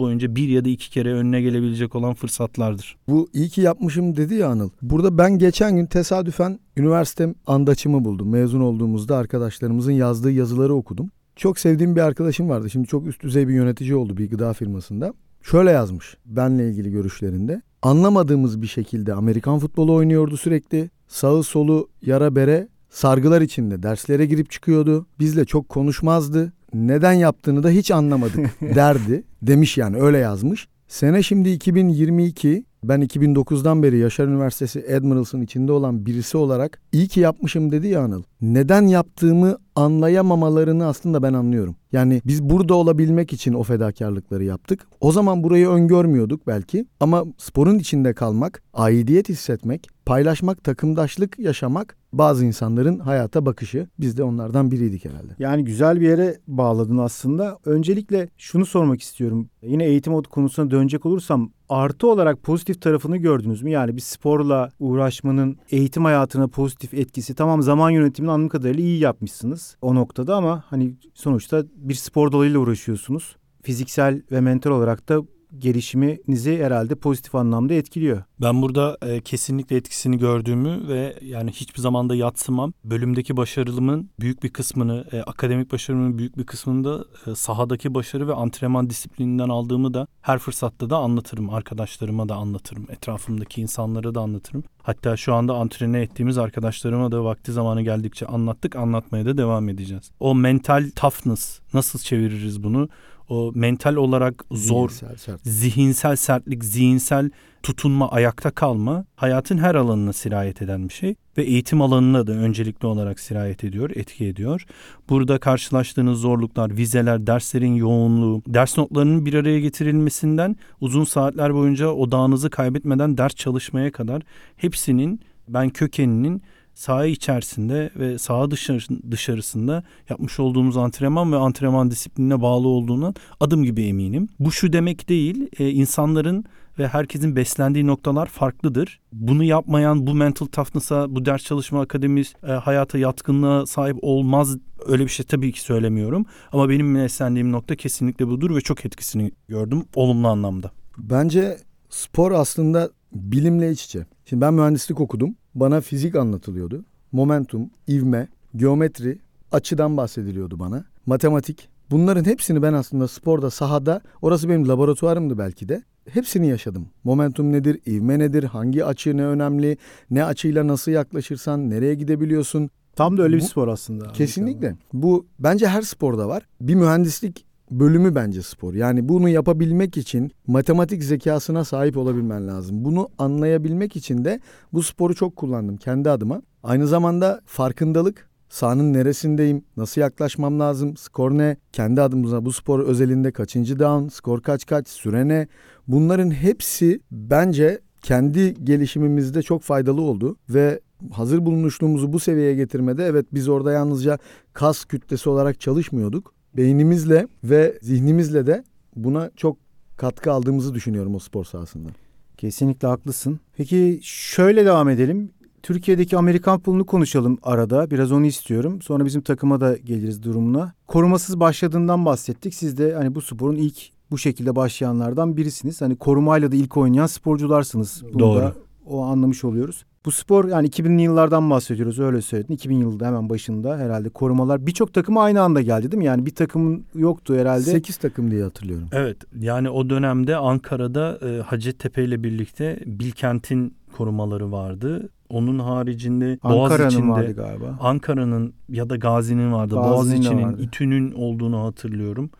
boyunca 0.00 0.36
bir 0.36 0.48
ya 0.48 0.64
da 0.64 0.68
iki 0.68 0.90
kere 0.90 1.12
önüne 1.12 1.40
gelebilecek 1.40 1.94
olan 1.94 2.14
fırsatlardır. 2.14 2.96
Bu 3.08 3.28
iyi 3.32 3.48
ki 3.48 3.60
yapmışım 3.60 4.16
dedi 4.16 4.34
ya 4.34 4.48
Anıl. 4.48 4.70
Burada 4.82 5.18
ben 5.18 5.38
geçen 5.38 5.76
gün 5.76 5.86
tesadüfen 5.86 6.58
üniversite 6.76 7.34
andaçımı 7.46 8.04
buldum. 8.04 8.28
Mezun 8.28 8.60
olduğumuzda 8.60 9.16
arkadaşlarımızın 9.16 9.92
yazdığı 9.92 10.30
yazıları 10.30 10.74
okudum. 10.74 11.10
Çok 11.36 11.58
sevdiğim 11.58 11.96
bir 11.96 12.00
arkadaşım 12.00 12.48
vardı. 12.48 12.70
Şimdi 12.70 12.88
çok 12.88 13.06
üst 13.06 13.22
düzey 13.22 13.48
bir 13.48 13.54
yönetici 13.54 13.94
oldu 13.94 14.16
bir 14.16 14.30
gıda 14.30 14.52
firmasında. 14.52 15.14
Şöyle 15.42 15.70
yazmış 15.70 16.16
benle 16.26 16.68
ilgili 16.68 16.90
görüşlerinde. 16.90 17.62
Anlamadığımız 17.82 18.62
bir 18.62 18.66
şekilde 18.66 19.14
Amerikan 19.14 19.58
futbolu 19.58 19.94
oynuyordu 19.94 20.36
sürekli. 20.36 20.90
Sağı 21.08 21.42
solu 21.42 21.88
yara 22.02 22.36
bere 22.36 22.68
sargılar 22.90 23.40
içinde 23.40 23.82
derslere 23.82 24.26
girip 24.26 24.50
çıkıyordu. 24.50 25.06
Bizle 25.18 25.44
çok 25.44 25.68
konuşmazdı. 25.68 26.52
Neden 26.76 27.12
yaptığını 27.12 27.62
da 27.62 27.70
hiç 27.70 27.90
anlamadık 27.90 28.60
derdi. 28.74 29.22
Demiş 29.42 29.78
yani 29.78 29.96
öyle 29.96 30.18
yazmış. 30.18 30.68
Sene 30.88 31.22
şimdi 31.22 31.50
2022. 31.50 32.64
Ben 32.84 33.02
2009'dan 33.02 33.82
beri 33.82 33.98
Yaşar 33.98 34.26
Üniversitesi 34.28 34.96
Admirals'ın 34.96 35.40
içinde 35.40 35.72
olan 35.72 36.06
birisi 36.06 36.36
olarak 36.36 36.80
iyi 36.92 37.08
ki 37.08 37.20
yapmışım 37.20 37.72
dedi 37.72 37.88
ya 37.88 38.02
Anıl. 38.02 38.22
Neden 38.40 38.82
yaptığımı 38.82 39.58
anlayamamalarını 39.74 40.86
aslında 40.86 41.22
ben 41.22 41.32
anlıyorum. 41.32 41.76
Yani 41.92 42.22
biz 42.24 42.42
burada 42.42 42.74
olabilmek 42.74 43.32
için 43.32 43.52
o 43.52 43.62
fedakarlıkları 43.62 44.44
yaptık. 44.44 44.86
O 45.00 45.12
zaman 45.12 45.42
burayı 45.42 45.68
öngörmüyorduk 45.68 46.46
belki 46.46 46.86
ama 47.00 47.24
sporun 47.38 47.78
içinde 47.78 48.14
kalmak, 48.14 48.62
aidiyet 48.74 49.28
hissetmek, 49.28 49.88
paylaşmak, 50.06 50.64
takımdaşlık 50.64 51.38
yaşamak 51.38 51.96
bazı 52.18 52.44
insanların 52.44 52.98
hayata 52.98 53.46
bakışı. 53.46 53.88
Biz 54.00 54.18
de 54.18 54.22
onlardan 54.22 54.70
biriydik 54.70 55.04
herhalde. 55.04 55.32
Yani 55.38 55.64
güzel 55.64 56.00
bir 56.00 56.08
yere 56.08 56.38
bağladın 56.48 56.98
aslında. 56.98 57.58
Öncelikle 57.64 58.28
şunu 58.36 58.66
sormak 58.66 59.02
istiyorum. 59.02 59.48
Yine 59.62 59.84
eğitim 59.84 60.22
konusuna 60.22 60.70
dönecek 60.70 61.06
olursam 61.06 61.50
artı 61.68 62.06
olarak 62.06 62.42
pozitif 62.42 62.82
tarafını 62.82 63.16
gördünüz 63.16 63.62
mü? 63.62 63.70
Yani 63.70 63.96
bir 63.96 64.00
sporla 64.00 64.70
uğraşmanın 64.78 65.56
eğitim 65.70 66.04
hayatına 66.04 66.48
pozitif 66.48 66.94
etkisi. 66.94 67.34
Tamam 67.34 67.62
zaman 67.62 67.90
yönetimini 67.90 68.30
anladığım 68.30 68.48
kadarıyla 68.48 68.82
iyi 68.84 69.00
yapmışsınız 69.00 69.76
o 69.82 69.94
noktada 69.94 70.36
ama 70.36 70.64
hani 70.66 70.94
sonuçta 71.14 71.64
bir 71.76 71.94
spor 71.94 72.32
dalıyla 72.32 72.58
uğraşıyorsunuz. 72.58 73.36
Fiziksel 73.62 74.22
ve 74.32 74.40
mental 74.40 74.70
olarak 74.70 75.08
da 75.08 75.22
gelişiminizi 75.58 76.58
herhalde 76.62 76.94
pozitif 76.94 77.34
anlamda 77.34 77.74
etkiliyor. 77.74 78.22
Ben 78.40 78.62
burada 78.62 78.98
e, 79.02 79.20
kesinlikle 79.20 79.76
etkisini 79.76 80.18
gördüğümü 80.18 80.88
ve 80.88 81.18
yani 81.22 81.50
hiçbir 81.50 81.80
zamanda 81.80 82.14
yatsımam. 82.14 82.72
Bölümdeki 82.84 83.36
başarılımın 83.36 84.10
büyük 84.20 84.42
bir 84.42 84.48
kısmını, 84.48 85.06
e, 85.12 85.20
akademik 85.20 85.72
başarımın 85.72 86.18
büyük 86.18 86.38
bir 86.38 86.44
kısmını 86.44 86.84
da 86.84 87.04
e, 87.26 87.34
sahadaki 87.34 87.94
başarı 87.94 88.28
ve 88.28 88.34
antrenman 88.34 88.90
disiplininden 88.90 89.48
aldığımı 89.48 89.94
da 89.94 90.06
her 90.20 90.38
fırsatta 90.38 90.90
da 90.90 90.96
anlatırım. 90.96 91.50
Arkadaşlarıma 91.50 92.28
da 92.28 92.34
anlatırım. 92.34 92.86
Etrafımdaki 92.90 93.60
insanlara 93.60 94.14
da 94.14 94.20
anlatırım. 94.20 94.64
Hatta 94.82 95.16
şu 95.16 95.34
anda 95.34 95.54
antrene 95.54 96.00
ettiğimiz 96.00 96.38
arkadaşlarıma 96.38 97.12
da 97.12 97.24
vakti 97.24 97.52
zamanı 97.52 97.82
geldikçe 97.82 98.26
anlattık, 98.26 98.76
anlatmaya 98.76 99.26
da 99.26 99.38
devam 99.38 99.68
edeceğiz. 99.68 100.10
O 100.20 100.34
mental 100.34 100.90
toughness 100.96 101.60
nasıl 101.74 101.98
çeviririz 101.98 102.62
bunu? 102.62 102.88
O 103.28 103.52
mental 103.54 103.96
olarak 103.96 104.44
zor, 104.50 104.88
zihinsel, 104.88 105.16
sert. 105.16 105.40
zihinsel 105.44 106.16
sertlik, 106.16 106.64
zihinsel 106.64 107.30
tutunma, 107.62 108.10
ayakta 108.10 108.50
kalma 108.50 109.04
hayatın 109.16 109.58
her 109.58 109.74
alanına 109.74 110.12
sirayet 110.12 110.62
eden 110.62 110.88
bir 110.88 110.94
şey 110.94 111.14
ve 111.38 111.42
eğitim 111.42 111.82
alanına 111.82 112.26
da 112.26 112.32
öncelikli 112.32 112.86
olarak 112.86 113.20
sirayet 113.20 113.64
ediyor, 113.64 113.90
etki 113.94 114.26
ediyor. 114.26 114.66
Burada 115.08 115.38
karşılaştığınız 115.38 116.20
zorluklar, 116.20 116.76
vizeler, 116.76 117.26
derslerin 117.26 117.74
yoğunluğu, 117.74 118.42
ders 118.46 118.78
notlarının 118.78 119.26
bir 119.26 119.34
araya 119.34 119.60
getirilmesinden 119.60 120.56
uzun 120.80 121.04
saatler 121.04 121.54
boyunca 121.54 121.88
odağınızı 121.88 122.50
kaybetmeden 122.50 123.18
ders 123.18 123.34
çalışmaya 123.34 123.92
kadar 123.92 124.22
hepsinin 124.56 125.20
ben 125.48 125.70
kökeninin 125.70 126.42
saha 126.76 127.06
içerisinde 127.06 127.90
ve 127.96 128.18
saha 128.18 128.50
dışarı, 128.50 128.78
dışarısında 129.10 129.82
yapmış 130.08 130.40
olduğumuz 130.40 130.76
antrenman 130.76 131.32
ve 131.32 131.36
antrenman 131.36 131.90
disiplinine 131.90 132.42
bağlı 132.42 132.68
olduğunu 132.68 133.14
adım 133.40 133.64
gibi 133.64 133.82
eminim. 133.82 134.28
Bu 134.38 134.52
şu 134.52 134.72
demek 134.72 135.08
değil, 135.08 135.48
e, 135.58 135.70
insanların 135.70 136.44
ve 136.78 136.88
herkesin 136.88 137.36
beslendiği 137.36 137.86
noktalar 137.86 138.26
farklıdır. 138.26 139.00
Bunu 139.12 139.44
yapmayan 139.44 140.06
bu 140.06 140.14
mental 140.14 140.46
toughness'a, 140.46 141.16
bu 141.16 141.24
ders 141.24 141.44
çalışma 141.44 141.80
akademisi 141.80 142.34
e, 142.46 142.52
hayata 142.52 142.98
yatkınlığa 142.98 143.66
sahip 143.66 143.96
olmaz 144.02 144.56
öyle 144.86 145.04
bir 145.04 145.08
şey 145.08 145.26
tabii 145.26 145.52
ki 145.52 145.60
söylemiyorum. 145.60 146.26
Ama 146.52 146.68
benim 146.68 146.94
beslendiğim 146.94 147.52
nokta 147.52 147.76
kesinlikle 147.76 148.28
budur 148.28 148.56
ve 148.56 148.60
çok 148.60 148.86
etkisini 148.86 149.32
gördüm 149.48 149.84
olumlu 149.94 150.28
anlamda. 150.28 150.70
Bence 150.98 151.58
spor 151.90 152.32
aslında 152.32 152.90
bilimle 153.12 153.70
iç 153.70 153.84
içe. 153.84 154.06
Şimdi 154.28 154.40
ben 154.40 154.54
mühendislik 154.54 155.00
okudum. 155.00 155.34
Bana 155.54 155.80
fizik 155.80 156.16
anlatılıyordu. 156.16 156.84
Momentum, 157.12 157.70
ivme, 157.88 158.28
geometri, 158.56 159.18
açıdan 159.52 159.96
bahsediliyordu 159.96 160.58
bana. 160.58 160.84
Matematik. 161.06 161.68
Bunların 161.90 162.24
hepsini 162.24 162.62
ben 162.62 162.72
aslında 162.72 163.08
sporda, 163.08 163.50
sahada, 163.50 164.00
orası 164.22 164.48
benim 164.48 164.68
laboratuvarımdı 164.68 165.38
belki 165.38 165.68
de. 165.68 165.82
Hepsini 166.10 166.48
yaşadım. 166.48 166.88
Momentum 167.04 167.52
nedir, 167.52 167.80
ivme 167.86 168.18
nedir, 168.18 168.44
hangi 168.44 168.84
açı 168.84 169.16
ne 169.16 169.26
önemli, 169.26 169.76
ne 170.10 170.24
açıyla 170.24 170.66
nasıl 170.66 170.92
yaklaşırsan 170.92 171.70
nereye 171.70 171.94
gidebiliyorsun. 171.94 172.70
Tam 172.96 173.18
da 173.18 173.22
öyle 173.22 173.36
bir 173.36 173.40
spor 173.40 173.68
aslında. 173.68 174.12
Kesinlikle. 174.12 174.76
Bu 174.92 175.26
bence 175.38 175.66
her 175.66 175.82
sporda 175.82 176.28
var. 176.28 176.46
Bir 176.60 176.74
mühendislik 176.74 177.45
bölümü 177.70 178.14
bence 178.14 178.42
spor. 178.42 178.74
Yani 178.74 179.08
bunu 179.08 179.28
yapabilmek 179.28 179.96
için 179.96 180.30
matematik 180.46 181.04
zekasına 181.04 181.64
sahip 181.64 181.96
olabilmen 181.96 182.48
lazım. 182.48 182.84
Bunu 182.84 183.08
anlayabilmek 183.18 183.96
için 183.96 184.24
de 184.24 184.40
bu 184.72 184.82
sporu 184.82 185.14
çok 185.14 185.36
kullandım 185.36 185.76
kendi 185.76 186.10
adıma. 186.10 186.42
Aynı 186.62 186.86
zamanda 186.86 187.40
farkındalık, 187.46 188.28
sahanın 188.48 188.92
neresindeyim, 188.92 189.64
nasıl 189.76 190.00
yaklaşmam 190.00 190.60
lazım, 190.60 190.96
skor 190.96 191.30
ne, 191.30 191.56
kendi 191.72 192.02
adımıza 192.02 192.44
bu 192.44 192.52
spor 192.52 192.80
özelinde 192.80 193.32
kaçıncı 193.32 193.78
down, 193.78 194.08
skor 194.08 194.42
kaç 194.42 194.66
kaç, 194.66 194.88
süre 194.88 195.28
ne. 195.28 195.48
Bunların 195.88 196.30
hepsi 196.30 197.00
bence 197.10 197.80
kendi 198.02 198.64
gelişimimizde 198.64 199.42
çok 199.42 199.62
faydalı 199.62 200.00
oldu 200.00 200.36
ve 200.48 200.80
hazır 201.12 201.46
bulunuşluğumuzu 201.46 202.12
bu 202.12 202.20
seviyeye 202.20 202.54
getirmede 202.54 203.04
evet 203.04 203.26
biz 203.34 203.48
orada 203.48 203.72
yalnızca 203.72 204.18
kas 204.52 204.84
kütlesi 204.84 205.30
olarak 205.30 205.60
çalışmıyorduk 205.60 206.35
beynimizle 206.56 207.28
ve 207.44 207.78
zihnimizle 207.82 208.46
de 208.46 208.64
buna 208.96 209.30
çok 209.36 209.56
katkı 209.96 210.32
aldığımızı 210.32 210.74
düşünüyorum 210.74 211.14
o 211.14 211.18
spor 211.18 211.44
sahasında. 211.44 211.88
Kesinlikle 212.36 212.88
haklısın. 212.88 213.40
Peki 213.56 214.00
şöyle 214.02 214.66
devam 214.66 214.88
edelim. 214.88 215.30
Türkiye'deki 215.62 216.16
Amerikan 216.16 216.56
futbolunu 216.56 216.86
konuşalım 216.86 217.38
arada. 217.42 217.90
Biraz 217.90 218.12
onu 218.12 218.26
istiyorum. 218.26 218.82
Sonra 218.82 219.04
bizim 219.04 219.20
takıma 219.20 219.60
da 219.60 219.76
geliriz 219.76 220.22
durumuna. 220.22 220.72
Korumasız 220.86 221.40
başladığından 221.40 222.04
bahsettik. 222.04 222.54
Siz 222.54 222.78
de 222.78 222.94
hani 222.94 223.14
bu 223.14 223.20
sporun 223.20 223.56
ilk 223.56 223.90
bu 224.10 224.18
şekilde 224.18 224.56
başlayanlardan 224.56 225.36
birisiniz. 225.36 225.80
Hani 225.80 225.96
korumayla 225.96 226.52
da 226.52 226.56
ilk 226.56 226.76
oynayan 226.76 227.06
sporcularsınız. 227.06 228.02
Bunu 228.12 228.18
Doğru. 228.18 228.40
Da 228.40 228.54
o 228.86 229.02
anlamış 229.02 229.44
oluyoruz. 229.44 229.84
Bu 230.06 230.10
spor 230.10 230.48
yani 230.48 230.68
2000'li 230.68 231.02
yıllardan 231.02 231.50
bahsediyoruz 231.50 231.98
öyle 231.98 232.22
söyledin. 232.22 232.54
2000 232.54 232.76
yılında 232.76 233.06
hemen 233.06 233.30
başında 233.30 233.78
herhalde 233.78 234.08
korumalar 234.08 234.66
birçok 234.66 234.94
takım 234.94 235.18
aynı 235.18 235.42
anda 235.42 235.62
geldi 235.62 235.92
değil 235.92 235.98
mi? 235.98 236.04
Yani 236.04 236.26
bir 236.26 236.34
takımın 236.34 236.84
yoktu 236.94 237.34
herhalde. 237.36 237.62
8 237.62 237.96
takım 237.96 238.30
diye 238.30 238.42
hatırlıyorum. 238.42 238.88
Evet 238.92 239.16
yani 239.40 239.70
o 239.70 239.90
dönemde 239.90 240.36
Ankara'da 240.36 241.18
e, 241.22 241.42
Hacettepe 241.42 242.04
ile 242.04 242.22
birlikte 242.22 242.80
Bilkent'in 242.86 243.76
korumaları 243.96 244.52
vardı. 244.52 245.08
Onun 245.28 245.58
haricinde 245.58 246.38
Ankara'nın 246.42 247.10
vardı 247.10 247.32
galiba. 247.32 247.78
Ankara'nın 247.80 248.54
ya 248.68 248.90
da 248.90 248.96
Gazi'nin 248.96 249.52
vardı. 249.52 249.74
Gazi'nin 249.74 249.92
Boğaziçi'nin, 249.92 250.56
İTÜ'nün 250.56 251.12
olduğunu 251.12 251.64
hatırlıyorum. 251.64 252.30